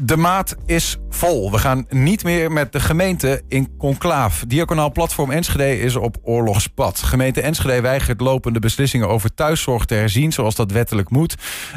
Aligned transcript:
De 0.00 0.16
maat 0.16 0.56
is 0.66 0.96
vol. 1.10 1.50
We 1.50 1.58
gaan 1.58 1.86
niet 1.88 2.24
meer 2.24 2.52
met 2.52 2.72
de 2.72 2.80
gemeente 2.80 3.42
in 3.48 3.76
conclaaf. 3.76 4.44
Diaconaal 4.46 4.92
Platform 4.92 5.30
Enschede 5.30 5.80
is 5.80 5.96
op 5.96 6.16
oorlogspad. 6.22 6.98
Gemeente 6.98 7.40
Enschede 7.40 7.80
weigert 7.80 8.20
lopende 8.20 8.58
beslissingen 8.58 9.08
over 9.08 9.34
thuiszorg 9.34 9.84
te 9.84 9.94
herzien... 9.94 10.32
zoals 10.32 10.54
dat 10.54 10.72
wettelijk 10.72 11.10
moet, 11.10 11.34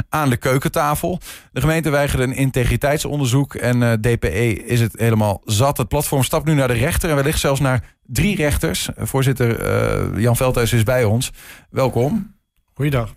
aan 0.10 0.30
de 0.30 0.38
keukentafel. 0.38 1.20
De 1.52 1.62
gemeente 1.62 1.90
weigert 1.90 2.22
een 2.22 2.36
integriteitsonderzoek... 2.36 3.56
en 3.56 3.82
uh, 3.82 3.92
DPE 3.92 4.66
is 4.66 4.80
het 4.80 4.94
helemaal 4.98 5.42
zat. 5.44 5.78
Het 5.78 5.88
platform 5.88 6.24
stapt 6.24 6.46
nu 6.46 6.54
naar 6.54 6.68
de 6.68 6.74
rechter... 6.74 7.10
en 7.10 7.16
wellicht 7.16 7.40
zelfs 7.40 7.60
naar 7.60 7.96
drie 8.06 8.36
rechters. 8.36 8.90
Voorzitter 8.98 9.66
uh, 10.14 10.22
Jan 10.22 10.36
Veldhuis 10.36 10.74
is 10.74 10.84
bij 10.84 11.04
ons. 11.04 11.32
Welkom. 11.70 12.36
Goeiedag. 12.74 13.14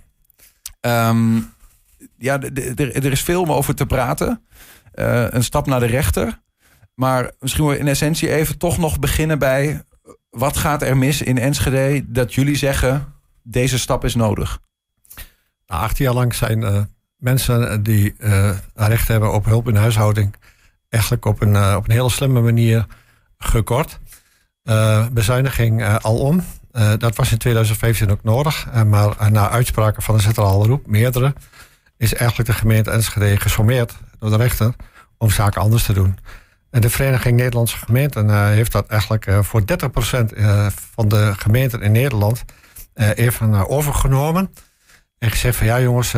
Um, 0.80 1.52
ja, 2.18 2.40
er 2.84 3.12
is 3.12 3.22
veel 3.22 3.40
om 3.40 3.52
over 3.52 3.74
te 3.74 3.86
praten. 3.86 4.42
Uh, 4.94 5.26
een 5.30 5.44
stap 5.44 5.66
naar 5.66 5.80
de 5.80 5.86
rechter. 5.86 6.40
Maar 6.94 7.30
misschien 7.40 7.66
we 7.66 7.78
in 7.78 7.88
essentie 7.88 8.30
even 8.30 8.58
toch 8.58 8.78
nog 8.78 8.98
beginnen 8.98 9.38
bij... 9.38 9.82
wat 10.30 10.56
gaat 10.56 10.82
er 10.82 10.96
mis 10.96 11.22
in 11.22 11.38
Enschede 11.38 12.04
dat 12.12 12.34
jullie 12.34 12.56
zeggen... 12.56 13.14
deze 13.42 13.78
stap 13.78 14.04
is 14.04 14.14
nodig? 14.14 14.60
Nou, 15.66 15.82
acht 15.82 15.98
jaar 15.98 16.14
lang 16.14 16.34
zijn 16.34 16.60
uh, 16.60 16.80
mensen 17.16 17.82
die 17.82 18.14
uh, 18.18 18.50
recht 18.74 19.08
hebben 19.08 19.32
op 19.32 19.44
hulp 19.44 19.68
in 19.68 19.76
huishouding... 19.76 20.34
eigenlijk 20.88 21.24
op 21.24 21.42
een, 21.42 21.76
op 21.76 21.84
een 21.84 21.94
hele 21.94 22.10
slimme 22.10 22.40
manier 22.40 22.86
gekort. 23.38 23.98
bezuiniging 25.12 25.84
alom. 25.84 26.44
dat 26.98 27.16
was 27.16 27.32
in 27.32 27.38
2015 27.38 28.10
ook 28.10 28.22
nodig. 28.22 28.84
maar 28.86 29.32
na 29.32 29.50
uitspraken 29.50 30.02
van 30.02 30.16
de 30.16 30.22
centrale 30.22 30.66
roep, 30.66 30.86
meerdere 30.86 31.34
is 31.96 32.14
eigenlijk 32.14 32.48
de 32.48 32.56
gemeente 32.56 32.90
Enschede 32.90 33.36
gesommeerd 33.36 33.94
door 34.24 34.38
de 34.38 34.44
rechter 34.44 34.74
om 35.18 35.30
zaken 35.30 35.60
anders 35.60 35.84
te 35.84 35.92
doen. 35.92 36.18
En 36.70 36.80
de 36.80 36.90
Vereniging 36.90 37.36
Nederlandse 37.36 37.76
Gemeenten 37.76 38.28
uh, 38.28 38.46
heeft 38.46 38.72
dat 38.72 38.86
eigenlijk 38.86 39.26
uh, 39.26 39.42
voor 39.42 39.60
30% 39.60 39.64
uh, 40.34 40.66
van 40.94 41.08
de 41.08 41.32
gemeenten 41.36 41.82
in 41.82 41.92
Nederland 41.92 42.44
even 42.94 43.68
overgenomen. 43.68 44.50
En 45.18 45.30
gezegd 45.30 45.56
van 45.56 45.66
ja 45.66 45.80
jongens, 45.80 46.12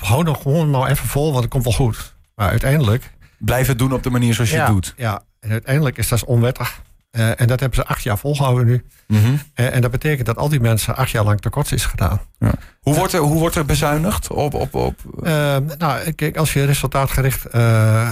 hou 0.00 0.22
nog 0.22 0.42
gewoon 0.42 0.70
nou 0.70 0.88
even 0.88 1.08
vol, 1.08 1.30
want 1.30 1.42
het 1.42 1.52
komt 1.52 1.64
wel 1.64 1.72
goed. 1.72 2.14
Maar 2.34 2.50
uiteindelijk... 2.50 3.10
Blijf 3.38 3.66
het 3.66 3.78
doen 3.78 3.92
op 3.92 4.02
de 4.02 4.10
manier 4.10 4.34
zoals 4.34 4.50
je 4.50 4.56
ja, 4.56 4.64
het 4.64 4.72
doet. 4.72 4.94
Ja, 4.96 5.22
en 5.40 5.50
uiteindelijk 5.50 5.98
is 5.98 6.08
dat 6.08 6.24
onwettig. 6.24 6.80
Uh, 7.18 7.40
en 7.40 7.46
dat 7.46 7.60
hebben 7.60 7.78
ze 7.78 7.86
acht 7.86 8.02
jaar 8.02 8.18
volgehouden 8.18 8.66
nu. 8.66 8.84
Mm 9.06 9.24
-hmm. 9.24 9.40
uh, 9.56 9.74
en 9.74 9.80
dat 9.80 9.90
betekent 9.90 10.26
dat 10.26 10.36
al 10.36 10.48
die 10.48 10.60
mensen 10.60 10.96
acht 10.96 11.10
jaar 11.10 11.24
lang 11.24 11.40
tekort 11.40 11.72
is 11.72 11.84
gedaan. 11.84 12.20
Ja. 12.38 12.52
Hoe, 12.80 12.94
wordt 12.94 13.12
er, 13.12 13.20
hoe 13.20 13.38
wordt 13.38 13.56
er 13.56 13.64
bezuinigd 13.64 14.30
op... 14.30 14.54
op, 14.54 14.74
op? 14.74 15.00
Uh, 15.22 15.56
nou, 15.78 16.12
kijk, 16.12 16.36
als 16.36 16.52
je 16.52 16.64
resultaatgericht 16.64 17.46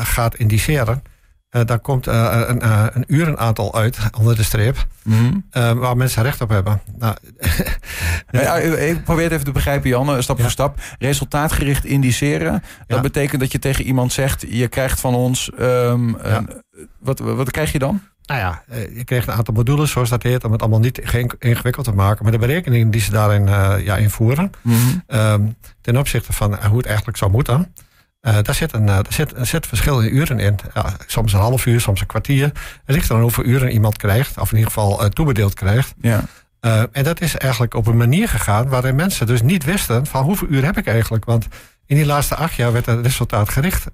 gaat 0.02 0.34
indiceren... 0.34 1.02
dan 1.50 1.80
komt 1.80 2.06
een, 2.06 2.68
een 2.96 3.04
urenaantal 3.06 3.74
uit 3.74 3.98
onder 4.18 4.36
de 4.36 4.42
streep... 4.42 4.86
Mm 5.02 5.44
-hmm. 5.52 5.78
waar 5.78 5.96
mensen 5.96 6.22
recht 6.22 6.40
op 6.40 6.48
hebben. 6.48 6.80
Nou, 6.98 7.14
ja, 8.30 8.56
ik 8.56 9.04
probeer 9.04 9.24
het 9.24 9.32
even 9.32 9.44
te 9.44 9.52
begrijpen, 9.52 9.88
Jan, 9.90 10.22
stap 10.22 10.36
ja. 10.36 10.42
voor 10.42 10.52
stap. 10.52 10.80
Resultaatgericht 10.98 11.84
indiceren, 11.84 12.62
dat 12.86 13.02
betekent 13.02 13.40
dat 13.40 13.52
je 13.52 13.58
tegen 13.58 13.84
iemand 13.84 14.12
zegt... 14.12 14.44
je 14.48 14.68
krijgt 14.68 15.00
van 15.00 15.14
ons... 15.14 15.50
Um, 15.60 16.16
een, 16.18 16.62
wat, 16.98 17.18
wat 17.18 17.50
krijg 17.50 17.72
je 17.72 17.78
dan? 17.78 18.00
Nou 18.30 18.42
ja, 18.42 18.62
je 18.94 19.04
kreeg 19.04 19.26
een 19.26 19.32
aantal 19.32 19.54
modules, 19.54 19.90
zoals 19.90 20.08
dat 20.08 20.22
heet, 20.22 20.44
om 20.44 20.52
het 20.52 20.60
allemaal 20.60 20.78
niet 20.78 20.98
ingewikkeld 21.38 21.84
te 21.84 21.92
maken. 21.92 22.22
Maar 22.22 22.32
de 22.32 22.38
berekeningen 22.38 22.90
die 22.90 23.00
ze 23.00 23.10
daarin 23.10 23.46
uh, 23.46 23.74
ja, 23.84 23.96
invoeren, 23.96 24.52
mm 24.62 24.74
-hmm. 24.74 25.18
um, 25.18 25.56
ten 25.80 25.96
opzichte 25.96 26.32
van 26.32 26.64
hoe 26.66 26.76
het 26.76 26.86
eigenlijk 26.86 27.16
zou 27.16 27.30
moeten, 27.30 27.74
uh, 28.22 28.36
daar, 28.42 28.54
zit 28.54 28.72
een, 28.72 28.86
daar, 28.86 29.04
zit, 29.08 29.36
er 29.36 29.46
zit 29.46 29.66
verschil 29.66 30.00
in 30.00 30.16
uren 30.16 30.38
in. 30.38 30.58
Ja, 30.74 30.92
soms 31.06 31.32
een 31.32 31.38
half 31.38 31.66
uur, 31.66 31.80
soms 31.80 32.00
een 32.00 32.06
kwartier. 32.06 32.44
Het 32.84 32.96
ligt 32.96 33.08
dan 33.08 33.20
hoeveel 33.20 33.44
uren 33.44 33.70
iemand 33.70 33.96
krijgt, 33.96 34.38
of 34.38 34.50
in 34.50 34.56
ieder 34.58 34.72
geval 34.72 35.08
toebedeeld 35.08 35.54
krijgt. 35.54 35.94
Ja. 36.00 36.24
en 36.92 37.04
dat 37.04 37.20
is 37.20 37.36
eigenlijk 37.36 37.74
op 37.74 37.86
een 37.86 37.96
manier 37.96 38.28
gegaan 38.28 38.68
waarin 38.68 38.94
mensen 38.94 39.26
dus 39.26 39.42
niet 39.42 39.64
wisten 39.64 40.06
van 40.06 40.24
hoeveel 40.24 40.48
uur 40.50 40.64
heb 40.64 40.78
ik 40.78 40.86
eigenlijk. 40.86 41.24
Want 41.24 41.46
in 41.86 41.96
die 41.96 42.06
laatste 42.06 42.34
acht 42.34 42.54
jaar 42.54 42.72
werd 42.72 42.86
het 42.86 43.04
resultaat 43.04 43.48
gericht 43.48 43.86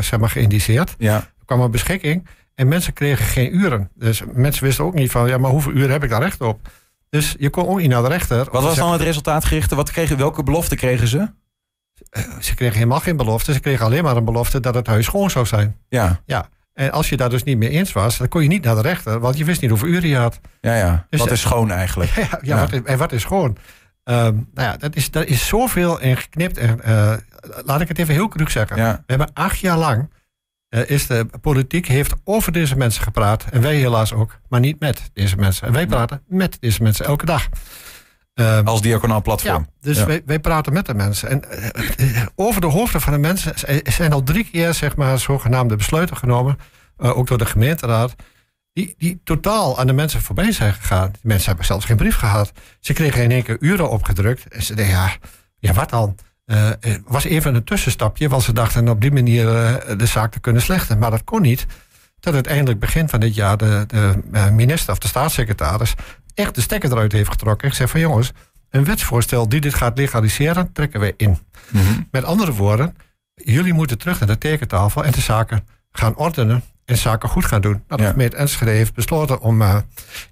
zeg 0.00 0.18
maar, 0.18 0.30
geïndiceerd. 0.30 0.94
Ja. 0.98 1.14
Er 1.16 1.44
kwam 1.44 1.60
een 1.60 1.70
beschikking. 1.70 2.26
En 2.54 2.68
mensen 2.68 2.92
kregen 2.92 3.24
geen 3.24 3.56
uren. 3.56 3.90
Dus 3.94 4.22
mensen 4.32 4.64
wisten 4.64 4.84
ook 4.84 4.94
niet 4.94 5.10
van, 5.10 5.28
ja, 5.28 5.38
maar 5.38 5.50
hoeveel 5.50 5.72
uren 5.72 5.90
heb 5.90 6.04
ik 6.04 6.10
daar 6.10 6.22
recht 6.22 6.40
op? 6.40 6.68
Dus 7.10 7.34
je 7.38 7.50
kon 7.50 7.66
ook 7.66 7.78
niet 7.78 7.88
naar 7.88 8.02
de 8.02 8.08
rechter. 8.08 8.48
Wat 8.50 8.62
was 8.62 8.76
dan 8.76 8.92
het 8.92 9.00
resultaatgerichte? 9.00 9.74
Wat 9.74 9.90
kregen, 9.90 10.16
welke 10.16 10.42
belofte 10.42 10.76
kregen 10.76 11.08
ze? 11.08 11.28
Ze 12.40 12.54
kregen 12.54 12.74
helemaal 12.74 13.00
geen 13.00 13.16
belofte. 13.16 13.52
Ze 13.52 13.60
kregen 13.60 13.84
alleen 13.84 14.02
maar 14.02 14.16
een 14.16 14.24
belofte 14.24 14.60
dat 14.60 14.74
het 14.74 14.86
huis 14.86 15.04
schoon 15.04 15.30
zou 15.30 15.46
zijn. 15.46 15.76
Ja. 15.88 16.20
ja. 16.26 16.48
En 16.72 16.92
als 16.92 17.08
je 17.08 17.16
daar 17.16 17.30
dus 17.30 17.42
niet 17.42 17.58
mee 17.58 17.68
eens 17.68 17.92
was, 17.92 18.18
dan 18.18 18.28
kon 18.28 18.42
je 18.42 18.48
niet 18.48 18.64
naar 18.64 18.74
de 18.74 18.80
rechter, 18.80 19.20
want 19.20 19.38
je 19.38 19.44
wist 19.44 19.60
niet 19.60 19.70
hoeveel 19.70 19.88
uren 19.88 20.08
je 20.08 20.16
had. 20.16 20.40
Ja, 20.60 20.74
ja. 20.74 21.06
Dus 21.10 21.20
wat 21.20 21.30
is 21.30 21.40
schoon 21.40 21.70
eigenlijk? 21.70 22.10
Ja, 22.16 22.22
ja, 22.22 22.38
ja. 22.42 22.60
Wat 22.60 22.72
is, 22.72 22.82
en 22.82 22.98
wat 22.98 23.12
is 23.12 23.22
schoon? 23.22 23.56
Um, 24.04 24.48
nou 24.54 24.68
ja, 24.68 24.76
dat 24.76 24.96
is, 24.96 25.10
dat 25.10 25.24
is 25.24 25.46
zoveel 25.46 26.00
en 26.00 26.16
geknipt. 26.16 26.58
En, 26.58 26.80
uh, 26.86 27.12
laat 27.64 27.80
ik 27.80 27.88
het 27.88 27.98
even 27.98 28.14
heel 28.14 28.28
cru 28.28 28.50
zeggen. 28.50 28.76
Ja. 28.76 28.92
We 28.92 29.02
hebben 29.06 29.30
acht 29.32 29.58
jaar 29.58 29.78
lang 29.78 30.10
uh, 30.74 30.90
is 30.90 31.06
de 31.06 31.26
politiek 31.40 31.86
heeft 31.86 32.14
over 32.24 32.52
deze 32.52 32.76
mensen 32.76 33.02
gepraat. 33.02 33.44
En 33.50 33.60
wij 33.60 33.76
helaas 33.76 34.12
ook, 34.12 34.38
maar 34.48 34.60
niet 34.60 34.80
met 34.80 35.10
deze 35.12 35.36
mensen. 35.36 35.66
En 35.66 35.72
wij 35.72 35.86
praten 35.86 36.22
met 36.26 36.56
deze 36.60 36.82
mensen 36.82 37.04
elke 37.04 37.26
dag. 37.26 37.48
Uh, 38.34 38.60
Als 38.64 38.82
diaconaal 38.82 39.22
platform. 39.22 39.66
Ja, 39.68 39.68
dus 39.80 39.98
ja. 39.98 40.06
Wij, 40.06 40.22
wij 40.26 40.38
praten 40.38 40.72
met 40.72 40.86
de 40.86 40.94
mensen. 40.94 41.28
En 41.28 41.42
uh, 42.00 42.22
over 42.34 42.60
de 42.60 42.66
hoofden 42.66 43.00
van 43.00 43.12
de 43.12 43.18
mensen 43.18 43.54
zijn 43.82 44.12
al 44.12 44.22
drie 44.22 44.44
keer 44.50 44.74
zeg 44.74 44.96
maar, 44.96 45.18
zogenaamde 45.18 45.76
besluiten 45.76 46.16
genomen. 46.16 46.58
ook 46.96 47.26
door 47.26 47.38
de 47.38 47.46
gemeenteraad. 47.46 48.14
Die, 48.72 48.94
die 48.98 49.20
totaal 49.24 49.78
aan 49.78 49.86
de 49.86 49.92
mensen 49.92 50.20
voorbij 50.20 50.52
zijn 50.52 50.72
gegaan. 50.72 51.10
Die 51.10 51.20
mensen 51.22 51.46
hebben 51.46 51.66
zelfs 51.66 51.84
geen 51.84 51.96
brief 51.96 52.16
gehad. 52.16 52.52
Ze 52.80 52.92
kregen 52.92 53.22
in 53.22 53.30
één 53.30 53.42
keer 53.42 53.56
uren 53.60 53.90
opgedrukt. 53.90 54.48
En 54.48 54.62
ze 54.62 54.74
dachten, 54.74 54.94
ja, 54.94 55.12
ja 55.58 55.72
wat 55.72 55.90
dan? 55.90 56.16
Uh, 56.46 56.70
was 57.04 57.24
even 57.24 57.54
een 57.54 57.64
tussenstapje, 57.64 58.28
want 58.28 58.42
ze 58.42 58.52
dachten 58.52 58.88
op 58.88 59.00
die 59.00 59.12
manier 59.12 59.44
uh, 59.44 59.98
de 59.98 60.06
zaak 60.06 60.32
te 60.32 60.40
kunnen 60.40 60.62
slechten. 60.62 60.98
Maar 60.98 61.10
dat 61.10 61.24
kon 61.24 61.42
niet. 61.42 61.66
Tot 62.20 62.34
uiteindelijk 62.34 62.78
begin 62.78 63.08
van 63.08 63.20
dit 63.20 63.34
jaar 63.34 63.56
de, 63.56 63.84
de 63.86 64.50
minister 64.52 64.92
of 64.92 64.98
de 64.98 65.08
staatssecretaris 65.08 65.94
echt 66.34 66.54
de 66.54 66.60
stekker 66.60 66.92
eruit 66.92 67.12
heeft 67.12 67.30
getrokken. 67.30 67.64
En 67.64 67.70
gezegd 67.70 67.90
van 67.90 68.00
jongens, 68.00 68.32
een 68.70 68.84
wetsvoorstel 68.84 69.48
die 69.48 69.60
dit 69.60 69.74
gaat 69.74 69.98
legaliseren, 69.98 70.72
trekken 70.72 71.00
wij 71.00 71.14
in. 71.16 71.38
Mm 71.68 71.80
-hmm. 71.80 72.08
Met 72.10 72.24
andere 72.24 72.52
woorden, 72.52 72.96
jullie 73.34 73.72
moeten 73.72 73.98
terug 73.98 74.18
naar 74.18 74.28
de 74.28 74.38
tekentafel 74.38 75.04
en 75.04 75.12
de 75.12 75.20
zaken 75.20 75.66
gaan 75.92 76.16
ordenen 76.16 76.62
en 76.84 76.96
zaken 76.96 77.28
goed 77.28 77.44
gaan 77.44 77.60
doen. 77.60 77.82
Nou, 77.88 78.14
de 78.14 78.22
ja. 78.22 78.30
Enschede 78.30 78.70
heeft 78.70 78.94
besloten 78.94 79.40
om 79.40 79.62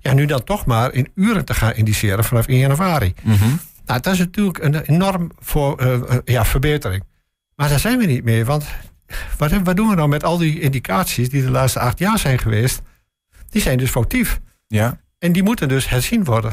ja, 0.00 0.12
nu 0.14 0.26
dan 0.26 0.44
toch 0.44 0.66
maar 0.66 0.92
in 0.92 1.08
uren 1.14 1.44
te 1.44 1.54
gaan 1.54 1.74
indiceren 1.74 2.24
vanaf 2.24 2.46
1 2.46 2.58
januari. 2.58 3.14
Mm 3.22 3.34
-hmm. 3.34 3.60
Nou, 3.92 4.04
dat 4.04 4.12
is 4.12 4.18
natuurlijk 4.18 4.58
een 4.58 4.80
enorm 4.80 5.30
voor, 5.38 5.82
uh, 5.82 6.18
ja, 6.24 6.44
verbetering. 6.44 7.04
Maar 7.54 7.68
daar 7.68 7.78
zijn 7.78 7.98
we 7.98 8.04
niet 8.04 8.24
meer. 8.24 8.44
Want 8.44 8.64
wat, 9.38 9.50
wat, 9.50 9.76
doen 9.76 9.88
we 9.88 9.94
nou 9.94 10.08
met 10.08 10.24
al 10.24 10.38
die 10.38 10.60
indicaties 10.60 11.28
die 11.28 11.42
de 11.42 11.50
laatste 11.50 11.80
acht 11.80 11.98
jaar 11.98 12.18
zijn 12.18 12.38
geweest? 12.38 12.82
Die 13.48 13.62
zijn 13.62 13.78
dus 13.78 13.90
foutief. 13.90 14.40
Ja. 14.66 15.00
En 15.18 15.32
die 15.32 15.42
moeten 15.42 15.68
dus 15.68 15.88
herzien 15.88 16.24
worden. 16.24 16.52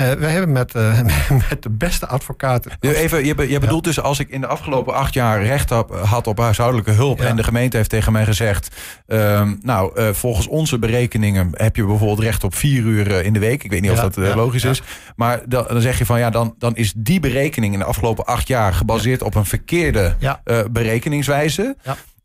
Uh, 0.00 0.10
we 0.10 0.26
hebben 0.26 0.52
met, 0.52 0.74
uh, 0.74 1.00
met 1.50 1.62
de 1.62 1.70
beste 1.70 2.06
advocaten. 2.06 2.72
Even, 2.80 3.24
je, 3.24 3.48
je 3.48 3.58
bedoelt 3.58 3.84
ja. 3.84 3.90
dus 3.90 4.00
als 4.00 4.18
ik 4.18 4.28
in 4.28 4.40
de 4.40 4.46
afgelopen 4.46 4.94
acht 4.94 5.14
jaar 5.14 5.42
recht 5.42 5.70
had 5.90 6.26
op 6.26 6.38
huishoudelijke 6.38 6.90
hulp. 6.90 7.18
Ja. 7.18 7.24
en 7.24 7.36
de 7.36 7.44
gemeente 7.44 7.76
heeft 7.76 7.90
tegen 7.90 8.12
mij 8.12 8.24
gezegd. 8.24 8.76
Uh, 9.06 9.50
nou, 9.62 10.00
uh, 10.00 10.08
volgens 10.08 10.46
onze 10.46 10.78
berekeningen 10.78 11.50
heb 11.52 11.76
je 11.76 11.84
bijvoorbeeld 11.84 12.20
recht 12.20 12.44
op 12.44 12.54
vier 12.54 12.82
uur 12.82 13.24
in 13.24 13.32
de 13.32 13.38
week. 13.38 13.64
Ik 13.64 13.70
weet 13.70 13.80
niet 13.80 13.90
ja, 13.90 14.06
of 14.06 14.12
dat 14.12 14.34
logisch 14.34 14.64
is. 14.64 14.82
Maar 15.16 15.42
dan, 15.46 15.64
dan, 15.68 15.80
zeg 15.80 15.98
je 15.98 16.06
van 16.06 16.18
ja, 16.18 16.30
dan, 16.30 16.54
dan 16.58 16.76
is 16.76 16.92
die 16.96 17.20
berekening 17.20 17.72
in 17.72 17.78
de 17.78 17.84
afgelopen 17.84 18.24
acht 18.24 18.48
jaar 18.48 18.74
gebaseerd 18.74 19.22
op 19.22 19.34
een 19.34 19.46
verkeerde 19.46 20.16
berekeningswijze. 20.70 21.76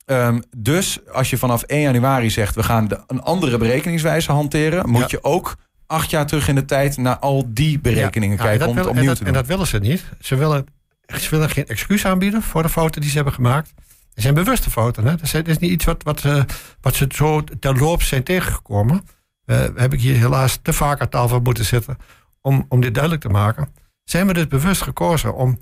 Um, 0.06 0.44
dus 0.58 1.00
als 1.12 1.30
je 1.30 1.38
vanaf 1.38 1.64
1 1.64 1.82
januari 1.82 2.30
zegt 2.30 2.56
we 2.56 2.64
gaan 2.64 2.88
de, 2.88 3.00
een 3.08 3.22
andere 3.22 3.58
berekeningswijze 3.58 4.32
hanteren, 4.32 4.90
moet 4.90 5.12
je 5.12 5.24
ook 5.24 5.58
acht 5.92 6.10
jaar 6.10 6.26
terug 6.26 6.48
in 6.48 6.56
de 6.56 6.66
tijd 6.66 6.98
naar 6.98 7.18
al 7.18 7.46
die 7.48 7.80
berekeningen 7.80 8.38
ja, 8.38 8.44
kijken 8.44 8.68
om 8.68 8.78
het 8.78 8.86
opnieuw 8.86 9.02
en 9.02 9.08
dat, 9.08 9.18
te 9.18 9.24
doen. 9.24 9.34
En 9.34 9.40
dat 9.40 9.50
willen 9.50 9.68
ze 9.68 9.78
niet. 9.78 10.04
Ze 10.20 10.36
willen, 10.36 10.66
ze 11.20 11.30
willen 11.30 11.50
geen 11.50 11.68
excuus 11.68 12.06
aanbieden 12.06 12.42
voor 12.42 12.64
de 12.64 12.70
fouten 12.70 13.02
die 13.02 13.10
ze 13.10 13.16
hebben 13.16 13.34
gemaakt. 13.34 13.74
Het 14.14 14.24
zijn 14.24 14.34
bewuste 14.34 14.70
fouten. 14.70 15.06
Hè? 15.06 15.12
Het 15.12 15.48
is 15.48 15.58
niet 15.58 15.72
iets 15.72 15.86
wat, 15.86 16.04
wat, 16.04 16.24
uh, 16.24 16.44
wat 16.82 16.96
ze 16.96 17.08
zo 17.10 17.44
terloops 17.60 18.08
zijn 18.08 18.24
tegengekomen. 18.24 19.02
Uh, 19.46 19.64
heb 19.76 19.94
ik 19.94 20.02
hier 20.02 20.16
helaas 20.16 20.60
te 20.62 20.74
vaak 20.74 21.02
aan 21.02 21.10
tafel 21.10 21.40
moeten 21.40 21.66
zitten 21.66 21.98
om, 22.42 22.66
om 22.70 22.82
dit 22.82 22.94
duidelijk 22.94 23.24
te 23.24 23.30
maken. 23.30 23.74
Zijn 24.04 24.28
we 24.28 24.34
dus 24.34 24.48
bewust 24.48 24.82
gekozen 24.82 25.36
om 25.36 25.60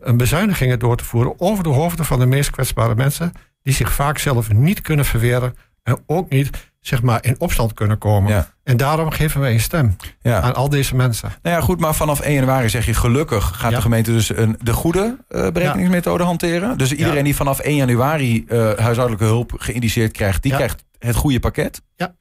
een 0.00 0.16
bezuinigingen 0.16 0.78
door 0.78 0.96
te 0.96 1.04
voeren 1.04 1.40
over 1.40 1.64
de 1.64 1.70
hoofden 1.70 2.04
van 2.04 2.18
de 2.18 2.26
meest 2.26 2.50
kwetsbare 2.50 2.94
mensen, 2.94 3.32
die 3.62 3.74
zich 3.74 3.92
vaak 3.92 4.18
zelf 4.18 4.52
niet 4.52 4.80
kunnen 4.80 5.04
verweren 5.04 5.56
en 5.82 6.02
ook 6.06 6.30
niet 6.30 6.50
zeg 6.86 7.02
maar 7.02 7.24
in 7.24 7.34
opstand 7.38 7.72
kunnen 7.72 7.98
komen. 7.98 8.46
En 8.64 8.76
daarom 8.76 9.10
geven 9.10 9.40
wij 9.40 9.52
een 9.52 9.60
stem 9.60 9.96
ja. 10.20 10.40
aan 10.40 10.54
al 10.54 10.68
deze 10.68 10.96
mensen. 10.96 11.32
Nou 11.42 11.56
ja, 11.56 11.62
goed, 11.62 11.80
maar 11.80 11.94
vanaf 11.94 12.20
1 12.20 12.34
januari 12.34 12.68
zeg 12.68 12.86
je 12.86 12.94
gelukkig 12.94 13.52
gaat 13.54 13.70
de 13.70 13.80
gemeente 13.80 14.12
dus 14.12 14.36
een, 14.36 14.58
de 14.62 14.72
goede 14.72 15.16
uh, 15.28 15.48
berekeningsmethode 15.50 16.24
hanteren. 16.24 16.78
Dus 16.78 16.92
iedereen 16.92 17.24
die 17.24 17.36
vanaf 17.36 17.58
1 17.58 17.76
januari 17.76 18.44
uh, 18.48 18.72
huishoudelijke 18.72 19.24
hulp 19.24 19.52
geïndiceerd 19.56 20.12
krijgt, 20.12 20.42
die 20.42 20.52
krijgt 20.52 20.84
het 20.98 21.16
goede 21.16 21.40
pakket. 21.40 21.82
Ja. 21.96 22.14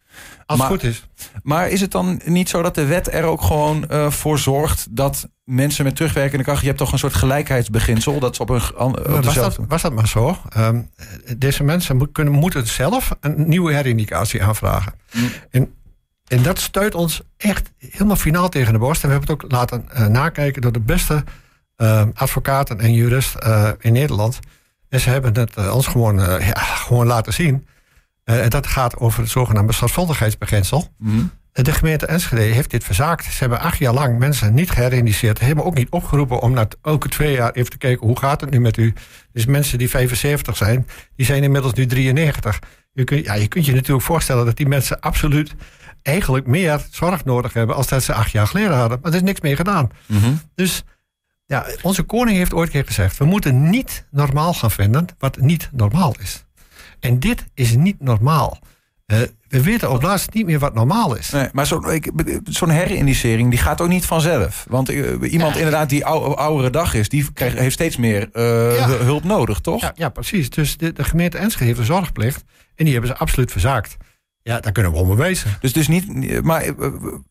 Als 0.45 0.59
het 0.59 0.67
goed 0.67 0.83
is. 0.83 1.07
Maar 1.43 1.69
is 1.69 1.81
het 1.81 1.91
dan 1.91 2.21
niet 2.25 2.49
zo 2.49 2.61
dat 2.61 2.75
de 2.75 2.85
wet 2.85 3.13
er 3.13 3.23
ook 3.23 3.41
gewoon 3.41 3.85
uh, 3.91 4.09
voor 4.09 4.39
zorgt 4.39 4.87
dat 4.91 5.29
mensen 5.45 5.83
met 5.83 5.95
terugwerkende 5.95 6.43
kracht, 6.43 6.61
je 6.61 6.67
hebt 6.67 6.77
toch 6.77 6.91
een 6.91 6.99
soort 6.99 7.13
gelijkheidsbeginsel, 7.13 8.19
dat 8.19 8.35
ze 8.35 8.41
op 8.41 8.49
een. 8.49 8.77
Op 8.77 9.23
was, 9.23 9.35
dat, 9.35 9.59
was 9.67 9.81
dat 9.81 9.93
maar 9.93 10.07
zo? 10.07 10.37
Um, 10.57 10.89
deze 11.37 11.63
mensen 11.63 12.11
kunnen, 12.11 12.33
moeten 12.33 12.67
zelf 12.67 13.15
een 13.19 13.47
nieuwe 13.47 13.73
herindicatie 13.73 14.43
aanvragen. 14.43 14.93
Mm. 15.13 15.29
En, 15.49 15.73
en 16.27 16.43
dat 16.43 16.59
stuit 16.59 16.95
ons 16.95 17.21
echt 17.37 17.71
helemaal 17.77 18.15
finaal 18.15 18.49
tegen 18.49 18.73
de 18.73 18.79
borst. 18.79 19.03
En 19.03 19.09
we 19.09 19.15
hebben 19.15 19.35
het 19.35 19.43
ook 19.43 19.51
laten 19.51 19.85
uh, 19.93 20.07
nakijken 20.07 20.61
door 20.61 20.71
de 20.71 20.79
beste 20.79 21.23
uh, 21.77 22.03
advocaten 22.13 22.79
en 22.79 22.93
juristen 22.93 23.47
uh, 23.47 23.69
in 23.79 23.93
Nederland. 23.93 24.39
En 24.89 24.99
ze 24.99 25.09
hebben 25.09 25.33
het 25.37 25.71
ons 25.71 25.87
gewoon, 25.87 26.19
ja, 26.39 26.53
gewoon 26.55 27.07
laten 27.07 27.33
zien. 27.33 27.67
En 28.23 28.49
dat 28.49 28.67
gaat 28.67 28.97
over 28.97 29.21
het 29.21 29.29
zogenaamde 29.29 29.73
zorgvuldigheidsbeginsel. 29.73 30.87
Mm. 30.97 31.31
De 31.63 31.71
gemeente 31.71 32.05
Enschede 32.05 32.41
heeft 32.41 32.69
dit 32.69 32.83
verzaakt. 32.83 33.25
Ze 33.25 33.39
hebben 33.39 33.59
acht 33.59 33.77
jaar 33.77 33.93
lang 33.93 34.19
mensen 34.19 34.53
niet 34.53 34.69
geïndiceerd. 34.69 35.37
Ze 35.37 35.43
hebben 35.43 35.65
ook 35.65 35.75
niet 35.75 35.89
opgeroepen 35.89 36.39
om 36.39 36.53
na 36.53 36.67
elke 36.81 37.09
twee 37.09 37.31
jaar 37.31 37.51
even 37.51 37.71
te 37.71 37.77
kijken... 37.77 38.07
hoe 38.07 38.19
gaat 38.19 38.41
het 38.41 38.49
nu 38.49 38.59
met 38.59 38.77
u? 38.77 38.93
Dus 39.31 39.45
mensen 39.45 39.77
die 39.77 39.89
75 39.89 40.57
zijn, 40.57 40.87
die 41.15 41.25
zijn 41.25 41.43
inmiddels 41.43 41.73
nu 41.73 41.85
93. 41.85 42.59
Je, 42.91 43.03
kunt, 43.03 43.25
ja, 43.25 43.33
je 43.33 43.47
kunt 43.47 43.65
je 43.65 43.73
natuurlijk 43.73 44.05
voorstellen 44.05 44.45
dat 44.45 44.57
die 44.57 44.67
mensen 44.67 44.99
absoluut... 44.99 45.55
eigenlijk 46.01 46.47
meer 46.47 46.85
zorg 46.91 47.25
nodig 47.25 47.53
hebben 47.53 47.75
als 47.75 47.87
dat 47.87 48.03
ze 48.03 48.13
acht 48.13 48.31
jaar 48.31 48.47
geleden 48.47 48.77
hadden. 48.77 48.99
Maar 49.01 49.11
er 49.11 49.17
is 49.17 49.23
niks 49.23 49.41
meer 49.41 49.55
gedaan. 49.55 49.89
Mhm. 50.05 50.33
Dus 50.55 50.83
ja, 51.45 51.65
onze 51.81 52.03
koning 52.03 52.37
heeft 52.37 52.53
ooit 52.53 52.69
keer 52.69 52.85
gezegd... 52.85 53.17
we 53.17 53.25
moeten 53.25 53.69
niet 53.69 54.05
normaal 54.11 54.53
gaan 54.53 54.71
vinden 54.71 55.05
wat 55.17 55.37
niet 55.39 55.69
normaal 55.71 56.15
is. 56.19 56.45
En 56.99 57.19
dit 57.19 57.45
is 57.53 57.75
niet 57.75 58.01
normaal. 58.01 58.59
Uh, 59.13 59.19
we 59.47 59.63
weten 59.63 59.91
op 59.91 60.01
laatst 60.01 60.33
niet 60.33 60.45
meer 60.45 60.59
wat 60.59 60.73
normaal 60.73 61.15
is. 61.15 61.29
Nee, 61.29 61.47
maar 61.51 61.65
zo'n 61.65 62.01
zo 62.51 62.67
herindicering 62.67 63.49
die 63.49 63.59
gaat 63.59 63.81
ook 63.81 63.89
niet 63.89 64.05
vanzelf. 64.05 64.65
Want 64.69 64.91
uh, 64.91 65.31
iemand 65.31 65.55
inderdaad 65.55 65.89
die 65.89 66.05
ou, 66.05 66.35
oudere 66.35 66.69
dag 66.69 66.93
is, 66.93 67.09
die 67.09 67.33
krijgt, 67.33 67.57
heeft 67.57 67.73
steeds 67.73 67.97
meer 67.97 68.29
uh, 68.33 68.85
hulp 68.85 69.23
nodig, 69.23 69.59
toch? 69.59 69.81
Ja, 69.81 69.91
ja 69.95 70.09
precies. 70.09 70.49
Dus 70.49 70.77
de, 70.77 70.93
de, 70.93 71.03
gemeente 71.03 71.37
Enschede 71.37 71.65
heeft 71.65 71.79
een 71.79 71.85
zorgplicht. 71.85 72.43
En 72.75 72.83
die 72.83 72.93
hebben 72.93 73.11
ze 73.11 73.17
absoluut 73.17 73.51
verzaakt. 73.51 73.97
Ja, 74.41 74.59
daar 74.59 74.71
kunnen 74.71 74.91
we 74.91 74.97
om 74.97 75.15
wezen. 75.15 75.57
Dus, 75.59 75.73
dus 75.73 75.87
niet. 75.87 76.41
Maar 76.43 76.63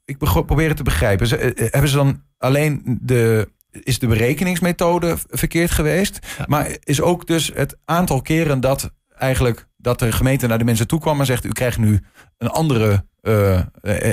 ik 0.05 0.19
probeer 0.19 0.69
het 0.69 0.77
te 0.77 0.83
begrijpen. 0.83 1.27
Ze, 1.27 1.69
hebben 1.71 1.91
ze 1.91 1.97
dan 1.97 2.23
alleen 2.39 2.99
de. 3.01 3.53
Is 3.71 3.99
de 3.99 4.07
berekeningsmethode 4.07 5.17
verkeerd 5.29 5.71
geweest? 5.71 6.19
Maar 6.47 6.77
is 6.81 7.01
ook 7.01 7.27
dus 7.27 7.51
het 7.55 7.77
aantal 7.85 8.23
keren 8.23 8.61
dat 8.61 8.93
eigenlijk 9.19 9.67
dat 9.85 9.99
de 9.99 10.13
gemeente 10.13 10.47
naar 10.47 10.59
de 10.59 10.65
mensen 10.65 10.87
toe 10.87 11.01
kwam 11.01 11.21
en 11.21 11.27
zegt: 11.27 11.45
U 11.45 11.53
krijgt 11.53 11.79
nu 11.79 12.01
een 12.39 12.49
andere 12.49 13.05
uh, 13.25 13.61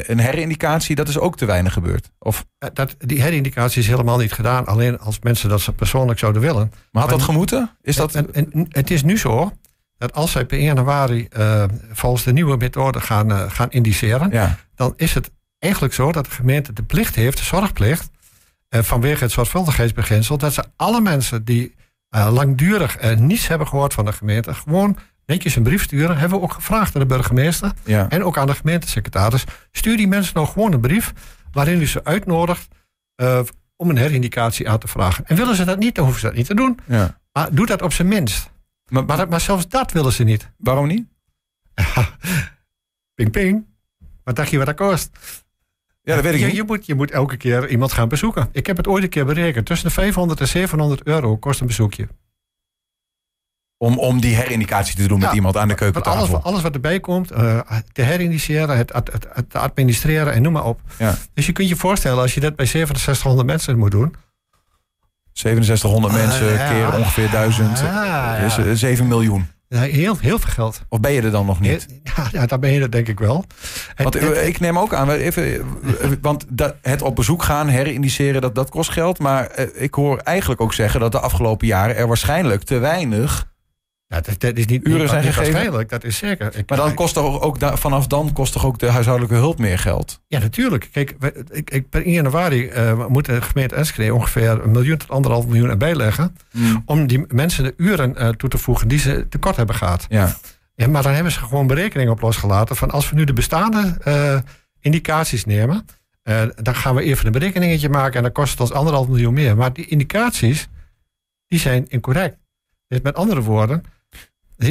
een 0.07 0.19
herindicatie, 0.19 0.95
dat 0.95 1.07
is 1.07 1.19
ook 1.19 1.37
te 1.37 1.45
weinig 1.45 1.73
gebeurd. 1.73 2.11
Of? 2.19 2.45
Dat, 2.73 2.95
die 2.97 3.21
herindicatie 3.21 3.81
is 3.81 3.87
helemaal 3.87 4.17
niet 4.17 4.31
gedaan, 4.31 4.65
alleen 4.65 4.99
als 4.99 5.19
mensen 5.19 5.49
dat 5.49 5.61
ze 5.61 5.73
persoonlijk 5.73 6.19
zouden 6.19 6.41
willen. 6.41 6.71
Maar 6.91 7.01
had 7.01 7.11
dat 7.11 7.21
gemoeten? 7.21 7.77
Is 7.81 7.95
dat... 7.95 8.15
En, 8.15 8.33
en, 8.33 8.65
het 8.69 8.91
is 8.91 9.03
nu 9.03 9.17
zo 9.17 9.51
dat 9.97 10.13
als 10.13 10.31
zij 10.31 10.45
per 10.45 10.57
1 10.57 10.65
januari 10.65 11.27
uh, 11.37 11.63
volgens 11.91 12.23
de 12.23 12.33
nieuwe 12.33 12.57
methode 12.57 13.01
gaan, 13.01 13.31
uh, 13.31 13.43
gaan 13.47 13.71
indiceren, 13.71 14.29
ja. 14.31 14.57
dan 14.75 14.93
is 14.95 15.13
het 15.13 15.31
eigenlijk 15.59 15.93
zo 15.93 16.11
dat 16.11 16.25
de 16.25 16.31
gemeente 16.31 16.73
de 16.73 16.83
plicht 16.83 17.15
heeft, 17.15 17.37
de 17.37 17.43
zorgplicht, 17.43 18.09
vanwege 18.69 19.23
het 19.23 19.31
zorgvuldigheidsbeginsel, 19.31 20.37
dat 20.37 20.53
ze 20.53 20.63
alle 20.75 21.01
mensen 21.01 21.45
die 21.45 21.75
langdurig 22.09 23.15
niets 23.17 23.47
hebben 23.47 23.67
gehoord 23.67 23.93
van 23.93 24.05
de 24.05 24.13
gemeente, 24.13 24.53
gewoon 24.53 24.97
netjes 25.31 25.55
een 25.55 25.63
brief 25.63 25.83
sturen. 25.83 26.17
Hebben 26.17 26.37
we 26.37 26.43
ook 26.43 26.53
gevraagd 26.53 26.95
aan 26.95 27.01
de 27.01 27.07
burgemeester 27.07 27.71
en 27.85 28.23
ook 28.23 28.37
aan 28.37 28.47
de 28.47 28.55
gemeentesecretaris. 28.55 29.43
Stuur 29.71 29.97
die 29.97 30.07
mensen 30.07 30.35
nou 30.35 30.47
gewoon 30.47 30.73
een 30.73 30.79
brief 30.79 31.13
waarin 31.51 31.81
u 31.81 31.87
ze 31.87 32.03
uitnodigt 32.03 32.67
uh, 33.21 33.39
om 33.75 33.89
een 33.89 33.97
herindicatie 33.97 34.69
aan 34.69 34.79
te 34.79 34.87
vragen. 34.87 35.25
En 35.25 35.35
willen 35.35 35.55
ze 35.55 35.65
dat 35.65 35.79
niet, 35.79 35.95
dan 35.95 36.03
hoeven 36.03 36.21
ze 36.21 36.27
dat 36.27 36.35
niet 36.35 36.45
te 36.45 36.55
doen. 36.55 36.79
Ja. 36.85 37.19
Maar 37.31 37.55
doe 37.55 37.65
dat 37.65 37.81
op 37.81 37.93
zijn 37.93 38.07
minst. 38.07 38.49
Maar, 38.87 39.05
maar, 39.05 39.27
maar 39.29 39.41
zelfs 39.41 39.67
dat 39.67 39.91
willen 39.91 40.13
ze 40.13 40.23
niet. 40.23 40.51
Waarom 40.57 40.87
niet? 40.87 41.05
ping 43.15 43.31
ping. 43.31 43.65
Wat 44.23 44.35
dacht 44.35 44.49
je 44.49 44.57
wat 44.57 44.65
dat 44.65 44.75
kost? 44.75 45.09
Ja, 46.03 46.15
dat 46.15 46.23
weet 46.23 46.33
ik 46.33 46.39
je, 46.39 46.45
niet. 46.45 46.55
Je 46.55 46.63
moet, 46.63 46.85
je 46.85 46.95
moet 46.95 47.11
elke 47.11 47.37
keer 47.37 47.69
iemand 47.69 47.91
gaan 47.91 48.09
bezoeken. 48.09 48.49
Ik 48.51 48.65
heb 48.67 48.77
het 48.77 48.87
ooit 48.87 49.03
een 49.03 49.09
keer 49.09 49.25
berekend. 49.25 49.65
Tussen 49.65 49.87
de 49.87 49.93
500 49.93 50.39
en 50.39 50.47
700 50.47 51.03
euro 51.03 51.37
kost 51.37 51.61
een 51.61 51.67
bezoekje. 51.67 52.07
Om, 53.81 53.99
om 53.99 54.19
die 54.19 54.35
herindicatie 54.35 54.95
te 54.95 55.07
doen 55.07 55.19
met 55.19 55.33
iemand 55.33 55.57
aan 55.57 55.67
de 55.67 55.75
keukentafel. 55.75 56.19
Alles, 56.21 56.43
alles 56.43 56.61
wat 56.61 56.73
erbij 56.73 56.99
komt, 56.99 57.31
uh, 57.31 57.59
te 57.91 58.01
herindiceren, 58.01 58.77
het, 58.77 58.93
het, 58.93 59.27
het, 59.33 59.55
administreren 59.55 60.33
en 60.33 60.41
noem 60.41 60.53
maar 60.53 60.65
op. 60.65 60.79
Ja. 60.97 61.15
Dus 61.33 61.45
je 61.45 61.51
kunt 61.51 61.69
je 61.69 61.75
voorstellen, 61.75 62.21
als 62.21 62.33
je 62.33 62.39
dat 62.39 62.55
bij 62.55 62.65
6700 62.65 63.47
mensen 63.47 63.77
moet 63.77 63.91
doen. 63.91 64.15
6700 65.33 66.13
uh, 66.13 66.19
mensen 66.19 66.53
ja. 66.53 66.69
keer 66.69 66.97
ongeveer 66.97 67.29
1000. 67.29 67.79
Ja, 67.79 68.35
is 68.35 68.79
7 68.79 69.07
miljoen. 69.07 69.47
heel, 69.67 70.17
heel 70.19 70.39
veel 70.39 70.51
geld. 70.51 70.81
Of 70.89 70.99
ben 70.99 71.11
je 71.11 71.21
er 71.21 71.31
dan 71.31 71.45
nog 71.45 71.59
niet? 71.59 71.87
Ja, 72.31 72.45
daar 72.45 72.59
ben 72.59 72.71
je 72.71 72.81
er 72.81 72.91
denk 72.91 73.07
ik 73.07 73.19
wel. 73.19 73.45
Want 73.95 74.15
eh, 74.15 74.47
ik 74.47 74.59
neem 74.59 74.79
ook 74.79 74.93
aan, 74.93 75.11
even, 75.11 75.65
want 76.21 76.45
dat, 76.49 76.75
het 76.81 77.01
op 77.01 77.15
bezoek 77.15 77.43
gaan, 77.43 77.69
herindiceren, 77.69 78.41
dat, 78.41 78.55
dat 78.55 78.69
kost 78.69 78.89
geld. 78.89 79.19
Maar 79.19 79.59
ik 79.73 79.93
hoor 79.93 80.17
eigenlijk 80.17 80.61
ook 80.61 80.73
zeggen 80.73 80.99
dat 80.99 81.11
de 81.11 81.19
afgelopen 81.19 81.67
jaren 81.67 81.95
er 81.95 82.07
waarschijnlijk 82.07 82.63
te 82.63 82.77
weinig 82.77 83.49
ja, 84.11 84.21
dat, 84.37 84.57
is 84.57 84.65
niet 84.65 84.87
uren 84.87 85.09
zijn 85.09 85.23
gegeven. 85.23 85.51
Waarschijnlijk, 85.51 85.89
dat 85.89 86.03
is 86.03 86.17
zeker. 86.17 86.57
Ik, 86.57 86.69
maar 86.69 86.77
dan 86.77 86.93
kost 86.93 87.13
toch 87.13 87.41
ook 87.41 87.57
vanaf 87.59 88.07
dan 88.07 88.33
kost 88.33 88.53
toch 88.53 88.65
ook 88.65 88.79
de 88.79 88.89
huishoudelijke 88.89 89.37
hulp 89.37 89.59
meer 89.59 89.79
geld? 89.79 90.21
Ja, 90.27 90.39
natuurlijk. 90.39 90.89
Kijk, 90.91 91.15
ik, 91.49 91.69
ik, 91.69 91.89
per 91.89 92.05
1 92.05 92.13
januari 92.13 92.71
uh, 92.71 93.07
moet 93.07 93.25
de 93.25 93.41
gemeente 93.41 93.75
Enschede 93.75 94.13
ongeveer 94.13 94.49
een 94.49 94.71
miljoen 94.71 94.97
tot 94.97 95.09
anderhalf 95.09 95.47
miljoen 95.47 95.69
erbij 95.69 95.95
leggen. 95.95 96.35
Hmm. 96.51 96.81
Om 96.85 97.07
die 97.07 97.25
mensen 97.27 97.63
de 97.63 97.73
uren 97.77 98.15
uh, 98.17 98.29
toe 98.29 98.49
te 98.49 98.57
voegen 98.57 98.87
die 98.87 98.99
ze 98.99 99.27
tekort 99.29 99.55
hebben 99.55 99.75
gehad. 99.75 100.05
Ja. 100.09 100.35
ja. 100.75 100.87
Maar 100.87 101.03
dan 101.03 101.13
hebben 101.13 101.31
ze 101.31 101.39
gewoon 101.39 101.67
berekeningen 101.67 102.13
op 102.13 102.21
losgelaten 102.21 102.75
van 102.75 102.91
als 102.91 103.09
we 103.09 103.15
nu 103.15 103.23
de 103.23 103.33
bestaande 103.33 103.97
uh, 104.07 104.39
indicaties 104.79 105.45
nemen. 105.45 105.85
dan 106.55 106.75
gaan 106.75 106.95
we 106.95 107.03
even 107.03 107.25
een 107.25 107.31
berekeningetje 107.31 107.89
maken 107.89 108.15
en 108.15 108.23
dan 108.23 108.31
kost 108.31 108.51
het 108.51 108.59
ons 108.59 108.71
anderhalf 108.71 109.07
miljoen 109.07 109.33
meer. 109.33 109.57
Maar 109.57 109.73
die 109.73 109.85
indicaties, 109.85 110.67
die 111.47 111.59
zijn 111.59 111.85
incorrect. 111.87 112.37
Dus 112.87 113.01
met 113.01 113.15
andere 113.15 113.41
woorden, 113.41 113.83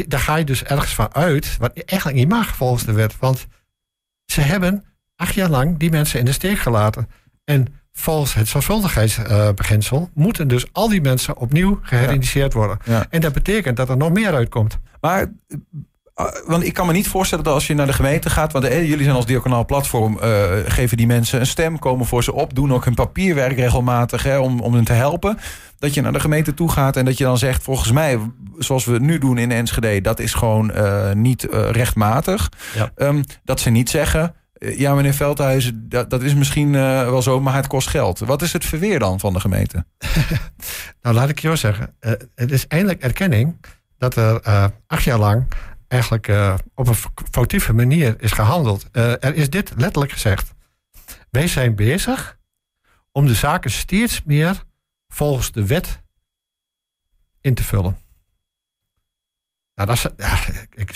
daar 0.09 0.21
ga 0.21 0.37
je 0.37 0.45
dus 0.45 0.65
ergens 0.65 0.95
van 0.95 1.15
uit, 1.15 1.57
wat 1.57 1.73
eigenlijk 1.85 2.19
niet 2.19 2.29
mag 2.29 2.57
volgens 2.57 2.85
de 2.85 2.93
wet. 2.93 3.17
Want 3.19 3.47
ze 4.25 4.41
hebben 4.41 4.85
acht 5.17 5.35
jaar 5.35 5.49
lang 5.51 5.79
die 5.79 5.91
mensen 5.91 6.19
in 6.19 6.25
de 6.25 6.33
steek 6.33 6.59
gelaten. 6.59 7.09
En 7.45 7.67
volgens 7.93 8.35
het 8.35 8.49
zorgvuldigheidsbeginsel 8.49 10.11
moeten 10.15 10.49
dus 10.49 10.73
al 10.73 10.89
die 10.89 11.01
mensen 11.01 11.37
opnieuw 11.37 11.79
geherindiceerd 11.83 12.53
worden. 12.53 12.79
En 13.11 13.21
dat 13.21 13.33
betekent 13.33 13.77
dat 13.77 13.89
er 13.89 13.97
nog 13.97 14.13
meer 14.13 14.35
uitkomt. 14.35 14.79
Maar 15.01 15.33
want 16.47 16.65
ik 16.65 16.75
kan 16.75 16.87
me 16.87 16.93
niet 16.93 17.09
voorstellen 17.09 17.45
dat 17.45 17.55
als 17.55 17.67
je 17.67 17.75
naar 17.75 17.87
de 17.87 17.93
gemeente 17.93 18.31
gaat, 18.31 18.53
want 18.53 18.65
eh, 18.65 18.89
jullie 18.89 19.05
zijn 19.05 19.17
als 19.17 19.27
diaconaal 19.27 19.65
platform, 19.65 20.19
uh, 20.23 20.43
geven 20.67 20.97
die 20.97 21.07
mensen 21.07 21.41
een 21.41 21.47
stem, 21.47 21.79
komen 21.79 22.07
voor 22.07 22.25
ze 22.25 22.33
op, 22.33 22.55
doen 22.55 22.73
ook 22.73 22.85
hun 22.85 22.95
papierwerk 22.95 23.57
regelmatig 23.57 24.23
hè, 24.23 24.39
om, 24.39 24.61
om 24.61 24.75
hen 24.75 24.85
te 24.85 24.93
helpen. 24.93 25.39
Dat 25.79 25.95
je 25.95 26.01
naar 26.01 26.13
de 26.13 26.21
gemeente 26.21 26.55
toe 26.55 26.71
gaat 26.71 26.97
en 26.97 27.05
dat 27.05 27.19
je 27.19 27.25
dan 27.25 27.39
zegt, 27.39 27.63
volgens 27.63 27.93
mij, 27.93 28.19
zoals 28.59 28.85
we 28.85 28.93
het 28.93 29.03
nu 29.03 29.19
doen 29.19 29.39
in 29.39 29.51
Enschede, 29.51 30.01
dat 30.01 30.19
is 30.19 30.35
gewoon 30.35 30.71
uh, 30.77 31.13
niet 31.13 31.47
rechtmatig. 31.51 32.49
Ja. 32.75 32.91
Um, 32.97 33.25
dat 33.45 33.61
ze 33.61 33.71
niet 33.71 33.91
zeggen, 33.91 34.35
ja 34.59 34.95
meneer 34.95 35.15
Veldhuizen, 35.15 35.87
dat, 35.89 36.11
dat 36.11 36.23
is 36.23 36.35
misschien 36.35 36.73
wel 36.73 37.23
zo, 37.23 37.41
maar 37.41 37.55
het 37.55 37.67
kost 37.67 37.89
geld. 37.89 38.19
Wat 38.19 38.43
is 38.43 38.53
het 38.53 38.65
verweer 38.65 38.99
dan 38.99 39.21
van 39.21 39.33
de 39.33 39.41
gemeente? 39.41 39.85
nou, 41.03 41.15
laat 41.15 41.29
ik 41.29 41.39
je 41.39 41.49
zo 41.49 41.55
zeggen. 41.55 41.95
het 42.35 42.51
is 42.51 42.67
eindelijk 42.67 43.03
erkenning 43.03 43.57
dat 43.99 44.17
er 44.17 44.41
acht 44.87 45.05
jaar 45.05 45.19
lang 45.19 45.47
eigenlijk 45.91 46.29
uh, 46.29 46.55
op 46.75 46.87
een 46.87 46.97
foutieve 47.31 47.73
manier 47.73 48.23
is 48.23 48.33
gehandeld. 48.33 48.87
Uh, 48.93 49.25
er 49.25 49.35
is 49.35 49.51
dit 49.51 49.73
letterlijk 49.77 50.13
gezegd. 50.13 50.55
Wij 51.31 51.49
zijn 51.49 51.75
bezig 51.75 52.39
om 53.13 53.27
de 53.27 53.35
zaken 53.35 53.71
steeds 53.71 54.23
meer 54.25 54.65
volgens 55.09 55.53
de 55.53 55.67
wet 55.67 56.03
in 57.41 57.55
te 57.55 57.65
vullen. 57.65 57.99
Nou, 59.75 59.89
dat 59.89 59.97
is, 59.97 60.07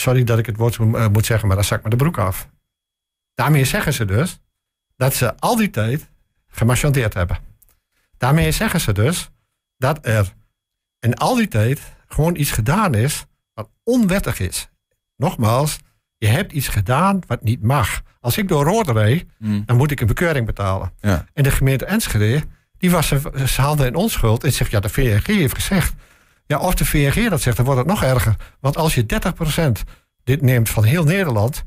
sorry 0.03 0.25
dat 0.25 0.39
ik 0.39 0.47
het 0.47 0.57
woord 0.57 0.77
uh, 0.77 1.09
moet 1.09 1.27
zeggen, 1.27 1.49
maar 1.49 1.57
dat 1.57 1.67
zak 1.67 1.83
me 1.83 1.91
de 1.91 1.97
broek 1.97 2.19
af. 2.19 2.49
Daarmee 3.35 3.65
zeggen 3.65 3.93
ze 3.93 4.05
dus 4.05 4.41
dat 4.97 5.15
ze 5.15 5.37
al 5.37 5.57
die 5.57 5.71
tijd 5.71 6.11
gemarchandeerd 6.47 7.15
hebben. 7.15 7.39
Daarmee 8.17 8.53
zeggen 8.53 8.81
ze 8.81 8.93
dus 8.93 9.31
dat 9.77 10.07
er 10.07 10.35
in 10.99 11.15
al 11.15 11.35
die 11.35 11.49
tijd 11.49 11.81
gewoon 12.09 12.37
iets 12.37 12.51
gedaan 12.51 12.95
is 12.95 13.27
wat 13.53 13.71
onwettig 13.83 14.39
is. 14.41 14.69
Nogmaals, 15.25 15.79
Je 16.19 16.27
hebt 16.31 16.53
iets 16.53 16.69
gedaan 16.69 17.21
wat 17.27 17.43
niet 17.43 17.63
mag. 17.63 18.03
Als 18.21 18.39
ik 18.39 18.49
door 18.49 18.65
rood 18.65 18.89
rijd, 18.89 19.25
Mm. 19.39 19.63
dan 19.67 19.77
moet 19.77 19.91
ik 19.91 20.01
een 20.01 20.07
bekeuring 20.07 20.47
betalen. 20.47 20.93
Ja. 21.01 21.25
En 21.33 21.43
de 21.43 21.51
gemeente 21.51 21.85
Enschede, 21.85 22.43
die 22.79 22.91
was 22.91 23.07
ze, 23.09 23.21
haalde 23.57 23.87
in 23.87 23.95
onschuld. 23.95 24.45
En 24.45 24.53
zegt, 24.53 24.71
ja, 24.71 24.81
de 24.81 24.89
VNG 24.89 25.27
heeft 25.27 25.55
gezegd. 25.55 25.95
Ja, 26.47 26.59
of 26.59 26.75
de 26.75 26.85
VNG 26.85 27.29
dat 27.29 27.41
zegt, 27.41 27.57
dan 27.57 27.65
wordt 27.65 27.81
het 27.81 27.89
nog 27.91 28.03
erger. 28.03 28.37
Want 28.61 28.77
als 28.77 28.95
je 28.95 29.07
30% 29.07 29.83
dit 30.25 30.43
neemt 30.43 30.69
van 30.71 30.85
heel 30.85 31.05
Nederland... 31.05 31.65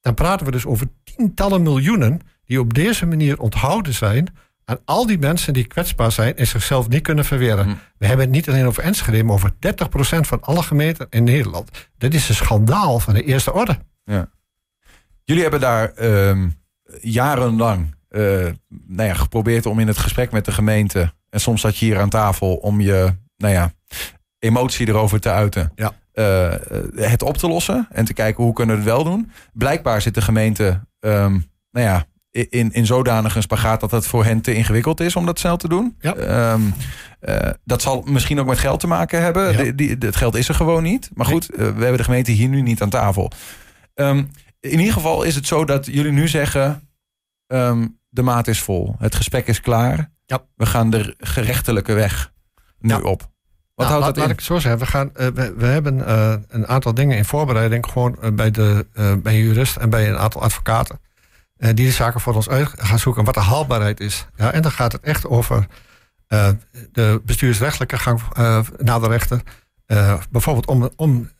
dan 0.00 0.14
praten 0.14 0.46
we 0.46 0.52
dus 0.52 0.66
over 0.66 0.86
tientallen 1.04 1.62
miljoenen... 1.62 2.20
die 2.44 2.60
op 2.60 2.74
deze 2.74 3.06
manier 3.06 3.38
onthouden 3.40 3.94
zijn... 3.94 4.34
aan 4.68 4.78
al 4.84 5.06
die 5.06 5.18
mensen 5.18 5.52
die 5.52 5.66
kwetsbaar 5.66 6.12
zijn... 6.12 6.36
en 6.36 6.46
zichzelf 6.46 6.88
niet 6.88 7.02
kunnen 7.02 7.24
verweren. 7.24 7.64
Hm. 7.64 7.74
We 7.98 8.06
hebben 8.06 8.24
het 8.24 8.34
niet 8.34 8.48
alleen 8.48 8.66
over 8.66 8.82
Enschede... 8.82 9.24
maar 9.24 9.34
over 9.34 9.52
30% 9.52 9.56
van 10.20 10.40
alle 10.40 10.62
gemeenten 10.62 11.06
in 11.10 11.24
Nederland. 11.24 11.70
Dat 11.98 12.14
is 12.14 12.28
een 12.28 12.34
schandaal 12.34 13.00
van 13.00 13.14
de 13.14 13.22
eerste 13.22 13.52
orde. 13.52 13.78
Jullie 15.24 15.42
hebben 15.42 15.60
daar 15.60 15.92
ehm, 15.92 16.48
jarenlang 17.00 17.94
eh, 18.08 18.20
nou 18.68 19.08
ja, 19.08 19.14
geprobeerd 19.14 19.66
om 19.66 19.78
in 19.78 19.86
het 19.86 19.98
gesprek 19.98 20.30
met 20.30 20.44
de 20.44 20.52
gemeente. 20.52 21.12
En 21.30 21.40
soms 21.40 21.60
zat 21.60 21.76
je 21.76 21.84
hier 21.84 22.00
aan 22.00 22.08
tafel 22.08 22.54
om 22.56 22.80
je 22.80 23.14
nou 23.36 23.52
ja, 23.52 23.72
emotie 24.38 24.88
erover 24.88 25.20
te 25.20 25.30
uiten. 25.30 25.72
Ja. 25.74 25.92
Eh, 26.12 26.52
het 26.94 27.22
op 27.22 27.36
te 27.36 27.48
lossen 27.48 27.88
en 27.90 28.04
te 28.04 28.12
kijken 28.12 28.44
hoe 28.44 28.52
kunnen 28.52 28.76
we 28.76 28.82
het 28.82 28.90
wel 28.90 29.04
doen. 29.04 29.30
Blijkbaar 29.52 30.00
zit 30.02 30.14
de 30.14 30.22
gemeente 30.22 30.80
ehm, 31.00 31.38
nou 31.70 31.86
ja, 31.86 32.06
in, 32.30 32.72
in 32.72 32.86
zodanig 32.86 33.36
een 33.36 33.42
spagaat 33.42 33.80
dat 33.80 33.90
het 33.90 34.06
voor 34.06 34.24
hen 34.24 34.40
te 34.40 34.54
ingewikkeld 34.54 35.00
is 35.00 35.16
om 35.16 35.26
dat 35.26 35.38
snel 35.38 35.56
te 35.56 35.68
doen. 35.68 35.96
Ja. 36.00 36.14
Ehm, 36.14 36.60
eh, 37.20 37.50
dat 37.64 37.82
zal 37.82 38.02
misschien 38.06 38.40
ook 38.40 38.46
met 38.46 38.58
geld 38.58 38.80
te 38.80 38.86
maken 38.86 39.22
hebben. 39.22 39.52
Ja. 39.52 39.62
Die, 39.62 39.74
die- 39.74 39.96
het 40.08 40.16
geld 40.16 40.34
is 40.34 40.48
er 40.48 40.54
gewoon 40.54 40.82
niet. 40.82 41.10
Maar 41.14 41.26
goed, 41.26 41.50
eh, 41.50 41.56
we 41.58 41.64
hebben 41.64 41.96
de 41.96 42.04
gemeente 42.04 42.30
hier 42.32 42.48
nu 42.48 42.60
niet 42.62 42.82
aan 42.82 42.90
tafel. 42.90 43.30
Ehm, 43.94 44.24
in 44.60 44.78
ieder 44.78 44.92
geval 44.92 45.22
is 45.22 45.34
het 45.34 45.46
zo 45.46 45.64
dat 45.64 45.86
jullie 45.86 46.12
nu 46.12 46.28
zeggen: 46.28 46.88
ehm, 47.46 47.86
de 48.08 48.22
maat 48.22 48.46
is 48.48 48.60
vol, 48.62 48.94
het 48.98 49.14
gesprek 49.14 49.46
is 49.46 49.60
klaar. 49.60 50.10
Ja. 50.26 50.44
We 50.54 50.66
gaan 50.66 50.90
de 50.90 51.14
gerechtelijke 51.18 51.92
weg 51.92 52.32
nu 52.78 52.88
Ja. 52.90 53.00
op. 53.00 53.20
Wat 53.20 53.86
Nou, 53.86 53.90
houdt 53.90 54.04
laat, 54.06 54.14
dat 54.14 54.16
laat 54.16 54.26
in? 54.26 54.32
ik 54.38 54.40
zo 54.40 54.58
zeggen. 54.58 54.80
We, 54.80 54.86
gaan, 54.86 55.14
eh, 55.14 55.26
we, 55.26 55.54
we 55.56 55.66
hebben 55.66 56.10
een 56.48 56.66
aantal 56.66 56.94
dingen 56.94 57.16
in 57.16 57.24
voorbereiding. 57.24 57.86
Gewoon 57.86 58.16
bij, 58.34 58.50
de, 58.50 58.86
bij 59.22 59.32
een 59.34 59.42
jurist 59.42 59.76
en 59.76 59.90
bij 59.90 60.08
een 60.08 60.18
aantal 60.18 60.42
advocaten. 60.42 61.00
Eh, 61.58 61.74
die 61.74 61.86
de 61.86 61.92
zaken 61.92 62.20
voor 62.20 62.34
ons 62.34 62.48
uit 62.48 62.70
gaan 62.76 62.98
zoeken. 62.98 63.24
Wat 63.24 63.34
de 63.34 63.40
haalbaarheid 63.40 64.00
is. 64.00 64.26
Ja, 64.36 64.52
en 64.52 64.62
dan 64.62 64.70
gaat 64.70 64.92
het 64.92 65.02
echt 65.02 65.26
over 65.26 65.66
eh, 66.26 66.48
de 66.92 67.22
bestuursrechtelijke 67.24 67.98
gang 67.98 68.20
eh, 68.32 68.60
naar 68.78 69.00
de 69.00 69.08
rechter. 69.08 69.42
Bijvoorbeeld 70.30 70.66
om, 70.66 70.90
om 70.96 71.30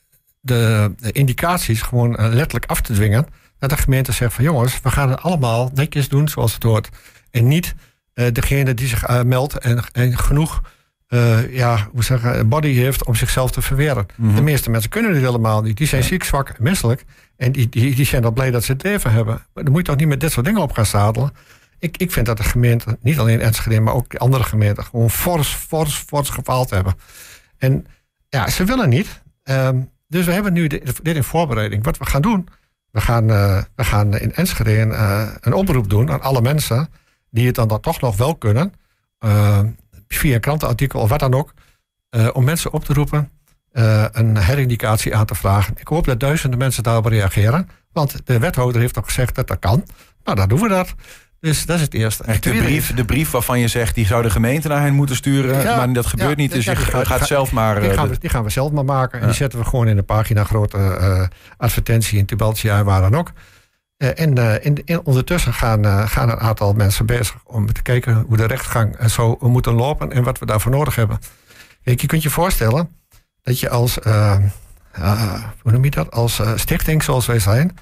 de, 0.40 0.94
indicaties 1.12 1.82
gewoon 1.82 2.10
letterlijk 2.10 2.66
af 2.66 2.80
te 2.80 2.92
dwingen. 2.92 3.26
Dat 3.58 3.70
de 3.70 3.76
gemeente 3.76 4.12
zegt 4.12 4.34
van 4.34 4.44
jongens, 4.44 4.80
we 4.80 4.90
gaan 4.90 5.10
het 5.10 5.20
allemaal 5.20 5.70
netjes 5.74 6.08
doen 6.08 6.28
zoals 6.28 6.54
het 6.54 6.62
hoort. 6.62 6.88
En 7.30 7.48
niet 7.48 7.74
degene 8.32 8.74
die 8.74 8.88
zich 8.88 9.24
meldt 9.24 9.58
en, 9.58 9.84
en 9.92 10.18
genoeg 10.18 10.62
eh, 11.08 11.54
ja, 11.54 11.88
hoe 11.92 12.04
zeggen, 12.04 12.48
body 12.48 12.72
heeft 12.72 13.04
om 13.04 13.14
zichzelf 13.14 13.50
te 13.50 13.62
verweren. 13.62 14.06
Mhm. 14.16 14.34
De 14.34 14.42
meeste 14.42 14.70
mensen 14.70 14.90
kunnen 14.90 15.12
dit 15.12 15.22
helemaal 15.22 15.62
niet. 15.62 15.76
Die 15.76 15.86
zijn 15.86 16.02
ziek, 16.02 16.24
zwak 16.24 16.48
en 16.48 16.62
misselijk. 16.62 17.04
En 17.36 17.52
die, 17.52 17.68
die, 17.68 17.94
die 17.94 18.04
zijn 18.06 18.22
dan 18.22 18.32
blij 18.32 18.50
dat 18.50 18.64
ze 18.64 18.72
het 18.72 18.82
leven 18.82 19.12
hebben. 19.12 19.34
Maar 19.54 19.64
dan 19.64 19.72
moet 19.72 19.80
je 19.80 19.86
toch 19.92 19.96
niet 19.96 20.08
met 20.08 20.20
dit 20.20 20.32
soort 20.32 20.46
dingen 20.46 20.62
op 20.62 20.72
gaan 20.72 20.86
zadelen. 20.86 21.32
Ik, 21.78 21.96
ik 21.96 22.12
vind 22.12 22.26
dat 22.26 22.36
de 22.36 22.42
gemeente, 22.42 22.98
niet 23.00 23.18
alleen 23.18 23.40
Enschede, 23.40 23.80
maar 23.80 23.94
ook 23.94 24.10
de 24.10 24.18
andere 24.18 24.44
gemeenten, 24.44 24.84
gewoon 24.84 25.10
fors, 25.10 25.48
fors, 25.48 25.94
fors 25.96 26.28
gefaald 26.30 26.70
hebben. 26.70 26.94
En 27.58 27.86
ja, 28.28 28.48
ze 28.50 28.64
willen 28.64 28.88
niet. 28.88 29.22
Ehm, 29.42 29.80
dus 30.08 30.26
we 30.26 30.32
hebben 30.32 30.52
nu 30.52 30.66
dit, 30.66 31.04
dit 31.04 31.16
in 31.16 31.24
voorbereiding. 31.24 31.84
Wat 31.84 31.98
we 31.98 32.06
gaan 32.06 32.22
doen, 32.22 32.48
we 32.90 33.00
gaan, 33.00 33.30
eh, 33.30 33.62
we 33.74 33.84
gaan 33.84 34.18
in 34.18 34.34
Enschede 34.34 34.78
een, 34.78 34.92
eh, 34.92 35.28
een 35.40 35.52
oproep 35.52 35.90
doen 35.90 36.10
aan 36.10 36.20
alle 36.22 36.40
mensen 36.40 36.88
die 37.30 37.46
het 37.46 37.54
dan, 37.54 37.68
dan 37.68 37.80
toch 37.80 38.00
nog 38.00 38.16
wel 38.16 38.34
kunnen. 38.36 38.72
eh, 39.18 39.60
via 40.08 40.34
een 40.34 40.40
krantenartikel 40.40 41.00
of 41.00 41.08
wat 41.08 41.20
dan 41.20 41.34
ook. 41.34 41.52
eh, 42.10 42.28
om 42.32 42.44
mensen 42.44 42.72
op 42.72 42.84
te 42.84 42.92
roepen 42.92 43.30
eh, 43.72 44.04
een 44.12 44.36
herindicatie 44.36 45.16
aan 45.16 45.26
te 45.26 45.34
vragen. 45.34 45.74
Ik 45.76 45.88
hoop 45.88 46.04
dat 46.04 46.20
duizenden 46.20 46.58
mensen 46.58 46.82
daarop 46.82 47.04
reageren. 47.06 47.68
Want 47.92 48.16
de 48.24 48.38
wethouder 48.38 48.80
heeft 48.80 48.98
ook 48.98 49.04
gezegd 49.04 49.34
dat 49.34 49.46
dat 49.46 49.58
kan. 49.58 49.84
Nou, 50.24 50.36
dan 50.36 50.48
doen 50.48 50.60
we 50.60 50.68
dat. 50.68 50.94
Dus 51.40 51.66
dat 51.66 51.76
is 51.76 51.82
het 51.82 51.94
eerste. 51.94 52.24
De 52.40 52.50
brief, 52.50 52.94
de 52.94 53.04
brief 53.04 53.30
waarvan 53.30 53.58
je 53.58 53.68
zegt, 53.68 53.94
die 53.94 54.06
zou 54.06 54.22
de 54.22 54.30
gemeente 54.30 54.68
naar 54.68 54.80
hen 54.82 54.94
moeten 54.94 55.16
sturen. 55.16 55.62
Ja, 55.62 55.76
maar 55.76 55.92
dat 55.92 56.06
gebeurt 56.06 56.30
ja, 56.30 56.36
niet, 56.36 56.52
dus 56.52 56.64
ja, 56.64 56.72
je 56.72 56.78
gaat, 56.78 57.26
zelf 57.26 57.52
maar... 57.52 57.80
Die 57.80 57.90
eh, 57.90 57.96
gaan, 57.96 58.08
we, 58.08 58.18
die 58.18 58.30
gaan 58.30 58.44
we 58.44 58.50
zelf 58.50 58.72
maar 58.72 58.84
maken. 58.84 59.20
En 59.20 59.26
die 59.26 59.36
zetten 59.36 59.58
we 59.58 59.64
gewoon 59.64 59.88
in 59.88 59.96
de 59.96 60.02
pagina 60.02 60.44
grote 60.44 61.30
advertentie 61.56 62.18
in 62.18 62.26
Tubaltia 62.26 62.78
en 62.78 62.84
waar 62.84 63.00
dan 63.00 63.16
ook. 63.16 63.32
Eh, 63.98 64.20
en 64.20 64.34
eh, 64.84 64.98
ondertussen 65.04 65.54
gaan, 65.54 65.84
eh, 65.84 66.08
gaan 66.08 66.30
een 66.30 66.38
aantal 66.38 66.72
mensen 66.72 67.06
bezig 67.06 67.36
om 67.44 67.72
te 67.72 67.82
kijken 67.82 68.24
hoe 68.28 68.36
de 68.36 68.46
rechtsgang 68.46 68.96
en 68.96 69.10
zo 69.10 69.36
moet 69.40 69.66
lopen 69.66 70.12
en 70.12 70.22
wat 70.22 70.38
we 70.38 70.46
daarvoor 70.46 70.72
nodig 70.72 70.94
hebben. 70.94 71.18
Kijk, 71.84 72.00
je 72.00 72.06
kunt 72.06 72.22
je 72.22 72.30
voorstellen 72.30 72.96
dat 73.42 73.60
je 73.60 73.68
als, 73.68 73.98
hoe 75.62 75.72
noem 75.72 75.84
je 75.84 75.90
dat, 75.90 76.10
als 76.10 76.42
stichting 76.54 77.02
zoals 77.02 77.26
wij 77.26 77.38
zijn, 77.38 77.76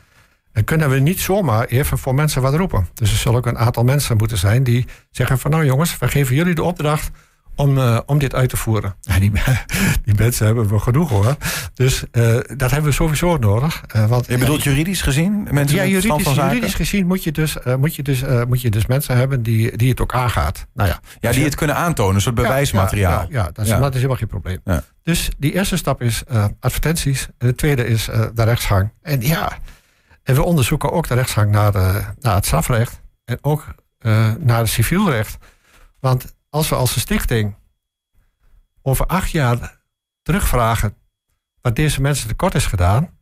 kunnen 0.65 0.91
we 0.91 0.99
niet 0.99 1.21
zomaar 1.21 1.65
even 1.65 1.99
voor 1.99 2.15
mensen 2.15 2.43
wat 2.43 2.55
roepen. 2.55 2.89
Dus 2.95 3.11
er 3.11 3.17
zullen 3.17 3.39
ook 3.39 3.47
een 3.47 3.59
aantal 3.59 3.85
mensen 3.85 4.17
moeten 4.17 4.39
zijn 4.39 4.63
die 4.63 4.87
zeggen 5.11 5.39
van 5.39 5.51
nou 5.51 5.65
jongens, 5.65 5.99
we 5.99 6.09
geven 6.09 6.35
jullie 6.35 6.55
de 6.55 6.63
opdracht 6.63 7.11
om, 7.57 7.79
eh, 7.79 8.01
om 8.07 8.19
dit 8.19 8.35
uit 8.35 8.49
te 8.49 8.57
voeren. 8.57 8.95
Ja, 9.01 9.19
die, 9.19 9.33
die 10.05 10.15
mensen 10.15 10.47
hebben 10.47 10.69
we 10.69 10.79
genoeg 10.79 11.11
hoor. 11.11 11.37
Dus 11.75 12.05
eh, 12.11 12.37
dat 12.57 12.71
hebben 12.71 12.91
we 12.91 12.93
sowieso 12.93 13.37
nodig. 13.37 13.83
Eh, 13.87 14.07
want, 14.07 14.27
je 14.27 14.39
bedoelt 14.39 14.63
juridisch 14.63 15.03
gezien? 15.03 15.49
Mensen 15.51 15.77
ja, 15.77 15.85
juridisch, 15.85 16.23
van 16.23 16.35
zaken? 16.35 16.49
juridisch 16.55 16.75
gezien 16.75 17.07
moet 17.07 17.25
je 17.25 17.33
dus, 17.33 17.59
eh, 17.59 17.75
moet 17.75 17.95
je 17.95 18.03
dus, 18.03 18.23
eh, 18.23 18.45
moet 18.45 18.61
je 18.61 18.71
dus 18.71 18.87
mensen 18.87 19.17
hebben 19.17 19.43
die, 19.43 19.77
die 19.77 19.89
het 19.91 20.01
ook 20.01 20.15
aangaat. 20.15 20.67
Nou 20.75 20.89
ja, 20.89 21.01
Ja, 21.21 21.33
die 21.33 21.45
het 21.45 21.55
kunnen 21.55 21.77
aantonen, 21.77 22.15
een 22.15 22.21
soort 22.21 22.35
bewijsmateriaal. 22.35 23.21
Ja, 23.21 23.27
ja, 23.31 23.43
ja, 23.43 23.51
dat, 23.53 23.65
is, 23.65 23.71
Ja. 23.71 23.79
dat 23.79 23.89
is 23.89 23.95
helemaal 23.95 24.17
geen 24.17 24.29
probleem. 24.29 24.61
Ja. 24.65 24.83
Dus 25.03 25.29
die 25.39 25.53
eerste 25.53 25.77
stap 25.77 26.03
is 26.03 26.23
eh, 26.25 26.45
advertenties. 26.61 27.29
En 27.39 27.47
de 27.47 27.55
tweede 27.55 27.87
is 27.87 28.09
eh, 28.09 28.25
de 28.35 28.43
rechtsgang. 28.43 28.91
En 29.03 29.21
ja, 29.21 29.59
en 30.23 30.35
we 30.35 30.43
onderzoeken 30.43 30.93
ook 30.93 31.09
de 31.09 31.15
rechtsgang 31.15 31.51
naar, 31.51 31.73
de, 31.73 32.01
naar 32.21 32.35
het 32.35 32.47
strafrecht. 32.47 33.01
En 33.25 33.39
ook 33.41 33.65
eh, 33.99 34.33
naar 34.39 34.59
het 34.59 34.69
civielrecht. 34.69 35.37
Want 36.01 36.35
als 36.57 36.69
we 36.69 36.75
als 36.75 36.95
een 36.95 37.01
stichting 37.01 37.55
over 38.83 39.07
acht 39.07 39.31
jaar 39.31 39.81
terugvragen 40.23 40.97
wat 41.61 41.77
deze 41.77 42.01
mensen 42.01 42.29
tekort 42.29 42.55
is 42.55 42.67
gedaan. 42.67 43.19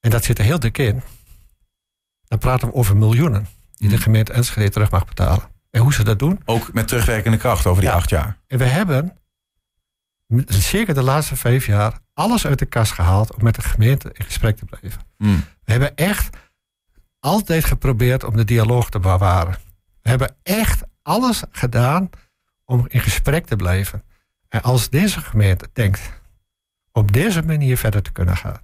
En 0.00 0.10
dat 0.10 0.24
zit 0.24 0.38
er 0.38 0.44
heel 0.44 0.58
dik 0.60 0.78
in. 0.78 1.02
Dan 2.24 2.38
praten 2.38 2.68
we 2.68 2.74
over 2.74 2.96
miljoenen 2.96 3.46
die 3.74 3.88
de 3.88 3.94
Hmm. 3.94 4.02
gemeente 4.04 4.32
Enschede 4.32 4.70
terug 4.70 4.90
mag 4.90 5.04
betalen. 5.06 5.44
En 5.70 5.80
hoe 5.80 5.92
ze 5.92 6.04
dat 6.04 6.18
doen, 6.18 6.40
Ook 6.44 6.72
met 6.72 6.88
terugwerkende 6.88 7.36
kracht 7.36 7.66
over 7.66 7.80
die 7.82 7.90
Ja. 7.90 7.96
acht 7.96 8.10
jaar. 8.10 8.38
en 8.46 8.58
we 8.58 8.64
hebben 8.64 9.18
zeker 10.46 10.94
de 10.94 11.02
laatste 11.02 11.36
vijf 11.36 11.66
jaar 11.66 11.98
alles 12.12 12.46
uit 12.46 12.58
de 12.58 12.66
kast 12.66 12.92
gehaald 12.92 13.34
om 13.34 13.44
met 13.44 13.54
de 13.54 13.62
gemeente 13.62 14.10
in 14.12 14.24
gesprek 14.24 14.56
te 14.56 14.64
blijven. 14.64 15.02
Hmm. 15.16 15.44
We 15.64 15.72
hebben 15.72 15.94
echt 15.96 16.36
altijd 17.20 17.64
geprobeerd 17.64 18.24
om 18.24 18.36
de 18.36 18.44
dialoog 18.44 18.90
te 18.90 18.98
bewaren. 18.98 19.56
We 20.02 20.08
hebben 20.08 20.36
echt 20.42 20.82
alles 21.06 21.42
gedaan 21.50 22.10
om 22.64 22.84
in 22.88 23.00
gesprek 23.00 23.46
te 23.46 23.56
blijven. 23.56 24.02
En 24.48 24.62
als 24.62 24.88
deze 24.90 25.20
gemeente 25.20 25.68
denkt 25.72 26.00
op 26.92 27.12
deze 27.12 27.42
manier 27.42 27.76
verder 27.76 28.02
te 28.02 28.12
kunnen 28.12 28.36
gaan, 28.36 28.60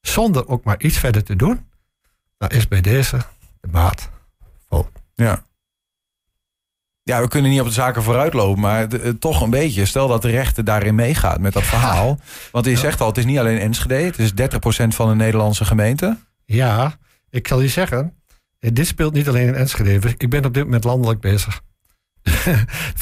zonder 0.00 0.48
ook 0.48 0.64
maar 0.64 0.80
iets 0.80 0.98
verder 0.98 1.24
te 1.24 1.36
doen, 1.36 1.68
dan 2.38 2.48
is 2.48 2.68
bij 2.68 2.80
deze 2.80 3.16
de 3.60 3.68
maat 3.70 4.10
vol. 4.68 4.88
Ja. 5.14 5.44
Ja, 7.02 7.20
we 7.20 7.28
kunnen 7.28 7.50
niet 7.50 7.60
op 7.60 7.66
de 7.66 7.72
zaken 7.72 8.02
vooruitlopen, 8.02 8.60
maar 8.60 8.88
de- 8.88 8.98
eh, 9.00 9.10
toch 9.10 9.40
een 9.40 9.50
beetje. 9.50 9.84
Stel 9.86 10.08
dat 10.08 10.22
de 10.22 10.30
rechter 10.30 10.64
daarin 10.64 10.94
meegaat 10.94 11.40
met 11.40 11.52
dat 11.52 11.62
verhaal. 11.62 12.18
Want 12.52 12.64
je 12.66 12.76
zegt 12.76 13.00
al, 13.00 13.06
het 13.06 13.18
is 13.18 13.24
niet 13.24 13.38
alleen 13.38 13.58
Enschede. 13.58 13.94
Het 13.94 14.18
is 14.18 14.34
30% 14.34 14.94
van 14.94 15.08
de 15.08 15.14
Nederlandse 15.14 15.64
gemeente. 15.64 16.18
Ja, 16.44 16.96
ik 17.30 17.48
zal 17.48 17.60
je 17.60 17.68
zeggen, 17.68 18.22
eh, 18.58 18.70
dit 18.72 18.86
speelt 18.86 19.12
niet 19.12 19.28
alleen 19.28 19.46
in 19.46 19.54
Enschede. 19.54 20.14
Ik 20.16 20.30
ben 20.30 20.44
op 20.44 20.54
dit 20.54 20.64
moment 20.64 20.84
landelijk 20.84 21.20
bezig. 21.20 21.60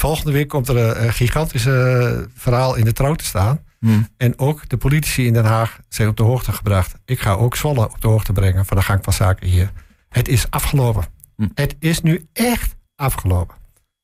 Volgende 0.03 0.31
week 0.31 0.47
komt 0.47 0.67
er 0.67 0.77
een, 0.77 1.03
een 1.03 1.13
gigantisch 1.13 1.65
eh, 1.65 2.17
verhaal 2.35 2.75
in 2.75 2.85
de 2.85 2.93
trouw 2.93 3.15
te 3.15 3.23
staan. 3.25 3.59
Hmm. 3.79 4.07
En 4.17 4.39
ook 4.39 4.69
de 4.69 4.77
politici 4.77 5.25
in 5.25 5.33
Den 5.33 5.45
Haag 5.45 5.79
zijn 5.89 6.07
op 6.09 6.17
de 6.17 6.23
hoogte 6.23 6.51
gebracht. 6.51 6.95
Ik 7.05 7.19
ga 7.19 7.31
ook 7.31 7.55
Zwolle 7.55 7.83
op 7.85 8.01
de 8.01 8.07
hoogte 8.07 8.33
brengen 8.33 8.65
van 8.65 8.77
de 8.77 8.83
gang 8.83 9.03
van 9.03 9.13
zaken 9.13 9.47
hier. 9.47 9.71
Het 10.09 10.27
is 10.27 10.49
afgelopen. 10.49 11.05
Hm. 11.35 11.47
Het 11.53 11.75
is 11.79 12.01
nu 12.01 12.27
echt 12.33 12.75
afgelopen. 12.95 13.55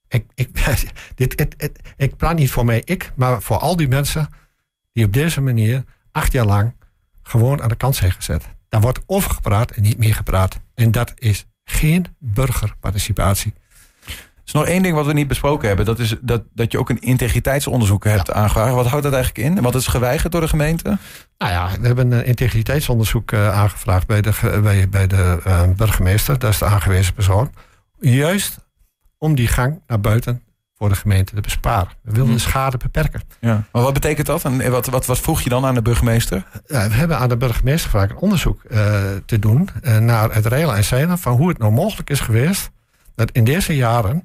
Ik, 0.08 0.26
ik, 0.36 0.50
dit, 1.16 1.40
het, 1.40 1.54
het- 1.58 1.80
ik 1.98 2.16
praat 2.18 2.36
niet 2.38 2.52
voor 2.52 2.66
mij, 2.66 2.82
ik, 2.86 3.12
maar 3.16 3.42
voor 3.42 3.58
al 3.58 3.76
die 3.76 3.88
mensen 3.88 4.30
die 4.92 5.06
op 5.06 5.14
deze 5.14 5.42
manier 5.42 5.84
acht 6.12 6.32
jaar 6.32 6.46
lang 6.46 6.74
gewoon 7.24 7.62
aan 7.62 7.70
de 7.70 7.76
kant 7.76 7.96
zijn 7.96 8.12
gezet. 8.12 8.44
Daar 8.70 8.82
wordt 8.82 9.00
over 9.06 9.32
gepraat 9.32 9.72
en 9.72 9.82
niet 9.82 9.98
meer 9.98 10.16
gepraat. 10.16 10.60
En 10.74 10.92
dat 10.92 11.12
is 11.16 11.46
geen 11.64 12.06
burgerparticipatie. 12.20 13.54
Nog 14.56 14.66
één 14.66 14.84
ding 14.84 14.96
wat 14.96 15.06
we 15.06 15.14
niet 15.14 15.28
besproken 15.28 15.68
hebben. 15.68 15.86
Dat 15.86 16.00
is 16.00 16.16
dat, 16.22 16.44
dat 16.54 16.72
je 16.72 16.80
ook 16.80 16.90
een 16.90 17.00
integriteitsonderzoek 17.00 18.04
hebt 18.04 18.32
aangevraagd. 18.32 18.74
Wat 18.74 18.86
houdt 18.86 19.04
dat 19.04 19.14
eigenlijk 19.14 19.48
in? 19.48 19.62
Wat 19.62 19.76
is 19.76 19.88
geweigerd 19.88 20.32
door 20.32 20.42
de 20.42 20.48
gemeente? 20.48 20.98
Nou 21.38 21.52
ja, 21.52 21.70
we 21.80 21.88
hebben 21.88 22.12
een 22.12 22.26
integriteitsonderzoek 22.26 23.34
aangevraagd 23.34 24.08
bij 24.08 24.22
de, 24.22 24.60
bij, 24.64 24.90
bij 24.90 25.08
de 25.08 25.40
burgemeester. 25.78 26.40
Dat 26.40 26.52
is 26.52 26.58
de 26.58 26.66
aangewezen 26.66 27.14
persoon. 27.14 27.52
Juist 28.00 28.58
om 29.18 29.36
die 29.36 29.48
gang 29.48 29.82
naar 29.88 30.02
buiten 30.02 30.42
voor 30.78 30.90
de 30.90 30.96
gemeente 30.96 31.36
te 31.36 31.42
besparen. 31.42 31.90
We 32.02 32.12
wilden 32.12 32.36
de 32.36 32.42
hm. 32.42 32.48
schade 32.48 32.78
beperken. 32.78 33.22
Ja. 33.40 33.64
Maar 33.72 33.82
wat 33.82 33.94
betekent 33.94 34.28
dat? 34.28 34.44
En 34.44 34.72
wat, 34.72 34.88
wat, 34.88 35.06
wat 35.06 35.20
vroeg 35.20 35.42
je 35.42 35.50
dan 35.50 35.66
aan 35.66 35.74
de 35.74 35.82
burgemeester? 35.82 36.46
Ja, 36.68 36.88
we 36.88 36.96
hebben 36.96 37.18
aan 37.18 37.30
de 37.30 37.38
burgemeester 37.38 37.90
gevraagd 37.90 38.12
een 38.12 38.18
onderzoek 38.18 38.62
uh, 38.70 38.80
te 39.26 39.40
doen 39.40 39.70
naar 40.00 40.34
het 40.34 40.46
relen 40.46 40.76
en 40.76 41.18
van 41.18 41.38
hoe 41.38 41.50
het 41.50 41.58
nou 41.58 41.72
mogelijk 41.72 42.10
is 42.10 42.20
geweest 42.20 42.72
dat 43.16 43.32
in 43.32 43.44
deze 43.44 43.76
jaren 43.76 44.24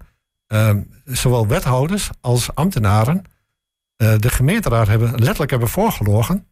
zowel 1.05 1.47
wethouders 1.47 2.11
als 2.21 2.55
ambtenaren 2.55 3.25
uh, 3.97 4.19
de 4.19 4.31
gemeenteraad 4.31 4.87
hebben, 4.87 5.11
letterlijk 5.11 5.51
hebben 5.51 5.69
voorgelogen 5.69 6.47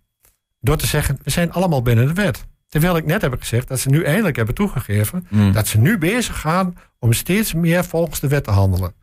door 0.60 0.76
te 0.76 0.86
zeggen 0.86 1.18
we 1.22 1.30
zijn 1.30 1.52
allemaal 1.52 1.82
binnen 1.82 2.06
de 2.06 2.12
wet. 2.12 2.46
Terwijl 2.68 2.96
ik 2.96 3.06
net 3.06 3.22
heb 3.22 3.34
gezegd 3.38 3.68
dat 3.68 3.80
ze 3.80 3.88
nu 3.88 4.04
eindelijk 4.04 4.36
hebben 4.36 4.54
toegegeven 4.54 5.26
hm. 5.28 5.52
dat 5.52 5.66
ze 5.66 5.78
nu 5.78 5.98
bezig 5.98 6.40
gaan 6.40 6.76
om 6.98 7.12
steeds 7.12 7.54
meer 7.54 7.84
volgens 7.84 8.20
de 8.20 8.28
wet 8.28 8.44
te 8.44 8.50
handelen. 8.50 8.94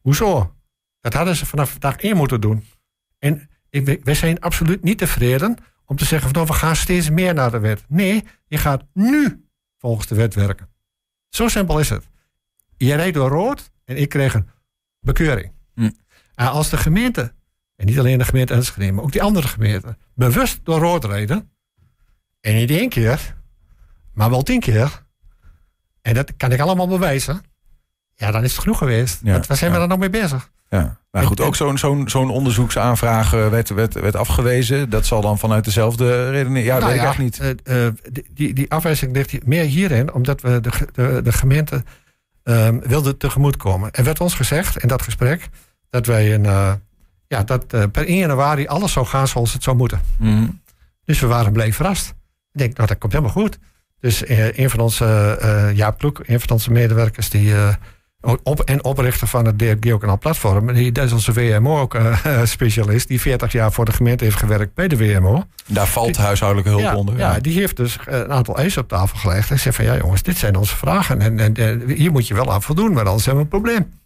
Hoezo? 0.00 0.54
Dat 1.00 1.12
hadden 1.12 1.36
ze 1.36 1.46
vanaf 1.46 1.78
dag 1.78 1.96
één 1.96 2.16
moeten 2.16 2.40
doen. 2.40 2.64
En 3.18 3.50
ik, 3.70 4.00
wij 4.04 4.14
zijn 4.14 4.40
absoluut 4.40 4.82
niet 4.82 4.98
tevreden 4.98 5.56
om 5.84 5.96
te 5.96 6.04
zeggen 6.04 6.28
van 6.28 6.36
nou, 6.36 6.46
we 6.46 6.52
gaan 6.52 6.76
steeds 6.76 7.10
meer 7.10 7.34
naar 7.34 7.50
de 7.50 7.58
wet. 7.58 7.84
Nee, 7.88 8.24
je 8.46 8.58
gaat 8.58 8.84
nu 8.92 9.44
volgens 9.78 10.06
de 10.06 10.14
wet 10.14 10.34
werken. 10.34 10.68
Zo 11.28 11.48
simpel 11.48 11.78
is 11.78 11.88
het. 11.88 12.08
Je 12.76 12.94
rijdt 12.94 13.14
door 13.14 13.28
rood 13.28 13.70
en 13.88 13.96
ik 13.96 14.08
kreeg 14.08 14.34
een 14.34 14.48
bekeuring. 15.00 15.52
Hm. 15.74 15.90
En 16.34 16.46
als 16.50 16.70
de 16.70 16.76
gemeente, 16.76 17.32
en 17.76 17.86
niet 17.86 17.98
alleen 17.98 18.18
de 18.18 18.24
gemeente 18.24 18.54
Enschede, 18.54 18.92
maar 18.92 19.04
ook 19.04 19.12
die 19.12 19.22
andere 19.22 19.48
gemeenten, 19.48 19.98
bewust 20.14 20.60
door 20.62 20.78
rood 20.78 21.04
rijden, 21.04 21.50
en 22.40 22.54
niet 22.54 22.70
één 22.70 22.88
keer, 22.88 23.36
maar 24.12 24.30
wel 24.30 24.42
tien 24.42 24.60
keer, 24.60 25.06
en 26.02 26.14
dat 26.14 26.36
kan 26.36 26.52
ik 26.52 26.60
allemaal 26.60 26.88
bewijzen, 26.88 27.42
ja, 28.14 28.30
dan 28.30 28.44
is 28.44 28.52
het 28.52 28.60
genoeg 28.60 28.78
geweest. 28.78 29.20
Ja, 29.22 29.40
waar 29.48 29.56
zijn 29.56 29.72
we 29.72 29.78
dan 29.78 29.88
nog 29.88 29.98
mee 29.98 30.10
bezig? 30.10 30.50
Ja. 30.68 30.98
Maar 31.10 31.26
goed, 31.26 31.40
ook 31.40 31.56
zo'n 31.56 31.78
zo'n 31.78 32.08
zo'n 32.08 32.30
onderzoeksaanvraag 32.30 33.34
eh, 33.34 33.48
werd, 33.48 33.68
werd, 33.68 33.94
werd 33.94 34.16
afgewezen. 34.16 34.90
Dat 34.90 35.06
zal 35.06 35.20
dan 35.20 35.38
vanuit 35.38 35.64
dezelfde 35.64 36.30
reden. 36.30 36.54
Ja, 36.54 36.78
nou 36.78 36.92
weet 36.92 37.00
ik 37.00 37.06
echt 37.06 37.18
niet. 37.18 37.40
Uh, 37.64 37.86
die, 38.32 38.54
die 38.54 38.70
afwijzing 38.70 39.12
ligt 39.12 39.46
meer 39.46 39.64
hierin, 39.64 40.12
omdat 40.12 40.40
we 40.40 40.60
de, 40.60 40.70
de, 40.92 41.20
de 41.22 41.32
gemeente 41.32 41.84
um, 42.48 42.80
wilden 42.80 43.16
tegemoetkomen. 43.16 43.92
Er 43.92 44.04
werd 44.04 44.20
ons 44.20 44.34
gezegd 44.34 44.76
in 44.76 44.88
dat 44.88 45.02
gesprek 45.02 45.48
dat 45.90 46.06
wij 46.06 46.34
een, 46.34 46.44
uh, 46.44 46.72
ja, 47.26 47.42
dat 47.42 47.66
per 47.66 48.06
1 48.06 48.16
januari 48.16 48.66
alles 48.66 48.92
zou 48.92 49.06
gaan 49.06 49.28
zoals 49.28 49.52
het 49.52 49.62
zou 49.62 49.76
moeten. 49.76 50.00
Mm. 50.16 50.60
Dus 51.04 51.20
we 51.20 51.26
waren 51.26 51.52
blij 51.52 51.72
verrast. 51.72 52.08
Ik 52.52 52.58
denk, 52.58 52.76
nou, 52.76 52.88
dat 52.88 52.98
komt 52.98 53.12
helemaal 53.12 53.34
goed. 53.34 53.58
Dus 54.00 54.22
een 54.28 54.70
van 54.70 54.80
onze, 54.80 55.72
Jaap 55.74 55.98
Kloek, 55.98 56.20
een 56.26 56.40
van 56.40 56.50
onze 56.50 56.70
medewerkers, 56.70 57.30
die 57.30 57.54
op, 58.20 58.60
en 58.60 58.84
oprichter 58.84 59.26
van 59.26 59.44
het 59.44 59.76
Geokanaal 59.80 60.18
Platform. 60.18 60.72
Die, 60.72 60.92
dat 60.92 61.04
is 61.04 61.12
onze 61.12 61.32
WMO 61.32 61.80
ook 61.80 61.94
uh, 61.94 62.16
specialist. 62.44 63.08
Die 63.08 63.20
40 63.20 63.52
jaar 63.52 63.72
voor 63.72 63.84
de 63.84 63.92
gemeente 63.92 64.24
heeft 64.24 64.36
gewerkt 64.36 64.74
bij 64.74 64.88
de 64.88 64.96
WMO. 64.96 65.44
Daar 65.66 65.86
valt 65.86 66.16
huishoudelijke 66.16 66.80
hulp 66.80 66.94
onder. 66.94 67.16
Ja. 67.16 67.38
die 67.38 67.58
heeft 67.58 67.76
dus 67.76 67.98
een 68.04 68.32
aantal 68.32 68.56
eisen 68.56 68.82
op 68.82 68.88
tafel 68.88 69.18
gelegd. 69.18 69.50
En 69.50 69.58
zei 69.58 69.74
van 69.74 69.84
ja 69.84 69.96
jongens, 69.96 70.22
dit 70.22 70.36
zijn 70.36 70.56
onze 70.56 70.76
vragen. 70.76 71.20
En, 71.20 71.56
en, 71.56 71.90
hier 71.90 72.12
moet 72.12 72.26
je 72.26 72.34
wel 72.34 72.52
aan 72.52 72.62
voldoen, 72.62 72.92
maar 72.92 73.06
anders 73.06 73.24
hebben 73.24 73.48
we 73.48 73.56
een 73.56 73.62
probleem. 73.62 73.96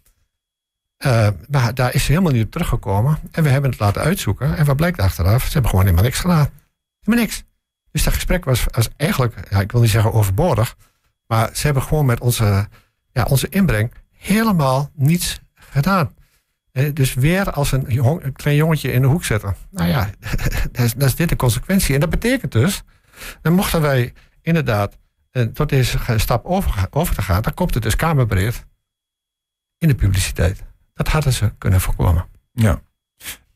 Uh, 1.05 1.27
maar 1.49 1.73
daar 1.73 1.93
is 1.93 2.05
ze 2.05 2.11
helemaal 2.11 2.31
niet 2.31 2.45
op 2.45 2.51
teruggekomen. 2.51 3.19
En 3.31 3.43
we 3.43 3.49
hebben 3.49 3.69
het 3.69 3.79
laten 3.79 4.01
uitzoeken. 4.01 4.57
En 4.57 4.65
wat 4.65 4.75
blijkt 4.75 4.99
achteraf? 4.99 5.43
Ze 5.43 5.51
hebben 5.51 5.69
gewoon 5.69 5.85
helemaal 5.85 6.05
niks 6.05 6.19
gedaan. 6.19 6.49
Helemaal 6.99 7.25
niks. 7.25 7.43
Dus 7.91 8.03
dat 8.03 8.13
gesprek 8.13 8.45
was, 8.45 8.65
was 8.71 8.89
eigenlijk, 8.97 9.47
ja, 9.49 9.59
ik 9.59 9.71
wil 9.71 9.81
niet 9.81 9.89
zeggen 9.89 10.13
overbodig. 10.13 10.75
Maar 11.27 11.49
ze 11.53 11.65
hebben 11.65 11.83
gewoon 11.83 12.05
met 12.05 12.19
onze, 12.19 12.67
ja, 13.11 13.23
onze 13.23 13.49
inbreng 13.49 13.91
helemaal 14.23 14.89
niets 14.93 15.41
gedaan. 15.53 16.15
Dus 16.93 17.13
weer 17.13 17.51
als 17.51 17.71
een, 17.71 18.33
klein 18.33 18.55
jongetje 18.55 18.91
in 18.91 19.01
de 19.01 19.07
hoek 19.07 19.23
zetten. 19.23 19.55
Nou 19.71 19.89
ja, 19.89 20.09
dat 20.71 20.85
is, 20.85 20.93
dat 20.93 21.07
is 21.07 21.15
dit 21.15 21.29
de 21.29 21.35
consequentie. 21.35 21.93
En 21.93 21.99
dat 21.99 22.09
betekent 22.09 22.51
dus, 22.51 22.83
dan 23.41 23.53
mochten 23.53 23.81
wij 23.81 24.13
inderdaad 24.41 24.97
eh, 25.31 25.43
tot 25.43 25.69
deze 25.69 25.97
stap 26.15 26.45
over, 26.45 26.87
over 26.89 27.15
te 27.15 27.21
gaan, 27.21 27.41
dan 27.41 27.53
komt 27.53 27.73
het 27.73 27.83
dus 27.83 27.95
kamerbreed 27.95 28.65
in 29.77 29.87
de 29.87 29.95
publiciteit. 29.95 30.63
Dat 30.93 31.07
hadden 31.07 31.33
ze 31.33 31.51
kunnen 31.57 31.81
voorkomen. 31.81 32.25
Ja. 32.51 32.81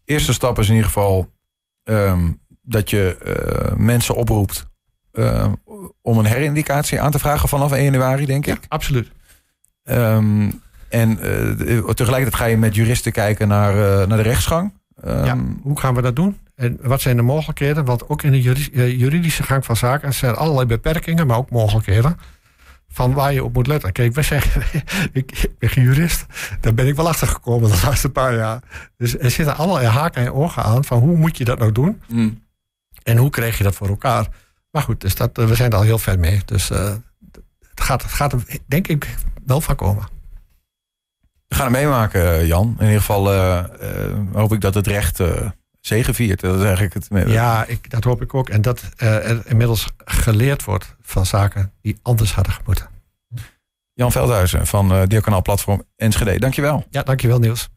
Eerste 0.06 0.34
stap 0.34 0.60
is 0.60 0.68
in 0.68 0.74
ieder 0.74 0.88
geval 0.88 1.32
ehm, 1.84 2.32
dat 2.62 2.89
je 2.89 3.18
uh, 3.72 3.78
mensen 3.78 4.15
oproept 4.15 4.68
uh, 5.13 5.52
om 6.02 6.18
een 6.18 6.26
herindicatie 6.26 7.02
aan 7.02 7.12
te 7.12 7.20
vragen 7.20 7.50
vanaf 7.50 7.72
1 7.72 7.84
januari, 7.84 8.26
denk 8.26 8.46
ik. 8.46 8.62
Ja, 8.62 8.68
absoluut. 8.68 9.12
Um, 9.84 10.62
en 10.89 11.10
uh, 11.10 11.89
tegelijkertijd 11.89 12.36
ga 12.36 12.45
je 12.45 12.58
met 12.58 12.76
juristen 12.76 13.12
kijken 13.12 13.47
naar, 13.47 13.76
uh, 13.76 14.08
naar 14.08 14.17
de 14.17 14.23
rechtsgang. 14.23 14.73
Um, 15.06 15.26
ja, 15.26 15.38
hoe 15.62 15.80
gaan 15.80 15.95
we 15.95 16.02
dat 16.02 16.15
doen? 16.15 16.38
En 16.56 16.78
wat 16.82 17.02
zijn 17.02 17.15
de 17.15 17.21
mogelijkheden? 17.21 17.86
Want 17.86 18.10
ook 18.10 18.23
in 18.23 18.32
de 18.32 18.69
eh, 18.73 19.00
juridische 19.00 19.43
gang 19.43 19.65
van 19.65 19.76
zaken 19.76 20.13
zijn 20.13 20.32
er 20.32 20.38
allerlei 20.38 20.65
beperkingen, 20.65 21.28
maar 21.28 21.38
ook 21.38 21.50
mogelijkheden. 21.50 22.17
Van 22.89 23.13
waar 23.13 23.34
je 23.34 23.43
op 23.43 23.54
moet 23.54 23.67
letten. 23.67 23.91
Kijk, 23.91 24.13
wij 24.13 24.23
zeggen, 24.23 24.62
ik, 25.12 25.50
ben 25.60 25.69
geen 25.69 25.84
jurist. 25.84 26.26
Daar 26.60 26.73
ben 26.73 26.88
ik 26.88 26.95
wel 26.95 27.08
achter 27.08 27.28
gekomen 27.28 27.69
de 27.69 27.82
laatste 27.84 28.10
paar 28.10 28.36
jaar. 28.36 28.60
Dus 28.97 29.17
er 29.17 29.32
zitten 29.32 29.58
allerlei 29.58 29.88
haken 29.88 30.26
en 30.26 30.34
ogen 30.34 30.63
aan 30.63 30.84
van 30.84 31.00
hoe 31.00 31.17
moet 31.17 31.38
je 31.38 31.45
dat 31.45 31.60
nou 31.60 31.71
doen? 31.71 32.02
Mm. 32.08 32.43
En 33.04 33.17
hoe 33.17 33.30
krijg 33.30 33.58
je 33.58 33.63
dat 33.63 33.76
voor 33.76 33.88
elkaar? 33.88 34.28
Maar 34.71 34.82
goed, 34.82 35.02
dus 35.02 35.15
dat, 35.15 35.30
we 35.34 35.56
zijn 35.56 35.71
er 35.71 35.78
al 35.78 35.84
heel 35.84 35.97
ver 35.97 36.19
mee. 36.19 36.41
Dus 36.45 36.71
uh, 36.71 36.93
het, 37.69 37.82
gaat, 37.82 38.02
het 38.02 38.12
gaat 38.12 38.34
er 38.34 38.43
denk 38.65 38.88
ik 38.88 39.15
wel 39.45 39.62
van 39.62 39.76
komen. 39.76 40.08
We 41.48 41.56
gaan 41.56 41.66
het 41.66 41.76
meemaken, 41.76 42.22
eh, 42.22 42.48
Jan. 42.48 42.76
In 42.80 42.86
ieder 42.86 43.00
geval 43.00 43.34
uh, 43.34 43.64
uh, 43.82 43.90
hoop 44.34 44.54
ik 44.54 44.62
dat 44.62 44.74
het 44.74 44.88
recht 44.88 45.22
zegeviert. 45.82 46.40
Dat 46.40 46.56
is 46.56 46.64
eigenlijk 46.64 46.94
het. 46.94 47.08
Ja, 47.28 47.66
ik, 47.66 47.90
dat 47.90 48.04
hoop 48.04 48.22
ik 48.22 48.34
ook. 48.34 48.50
En 48.50 48.62
dat 48.62 48.82
er 48.96 49.42
inmiddels 49.46 49.88
geleerd 50.06 50.64
wordt 50.64 50.96
van 51.02 51.26
zaken 51.26 51.72
die 51.82 52.00
anders 52.02 52.34
hadden 52.34 52.54
moeten. 52.66 52.88
Jan 53.94 54.12
Veldhuizen 54.12 54.68
van 54.68 54.92
uh, 54.92 55.02
Diakonaal 55.08 55.42
Platform 55.42 55.84
Enschede. 55.96 56.40
Dankjewel. 56.40 56.86
Ja, 56.90 57.04
dankjewel 57.04 57.40
Niels. 57.40 57.70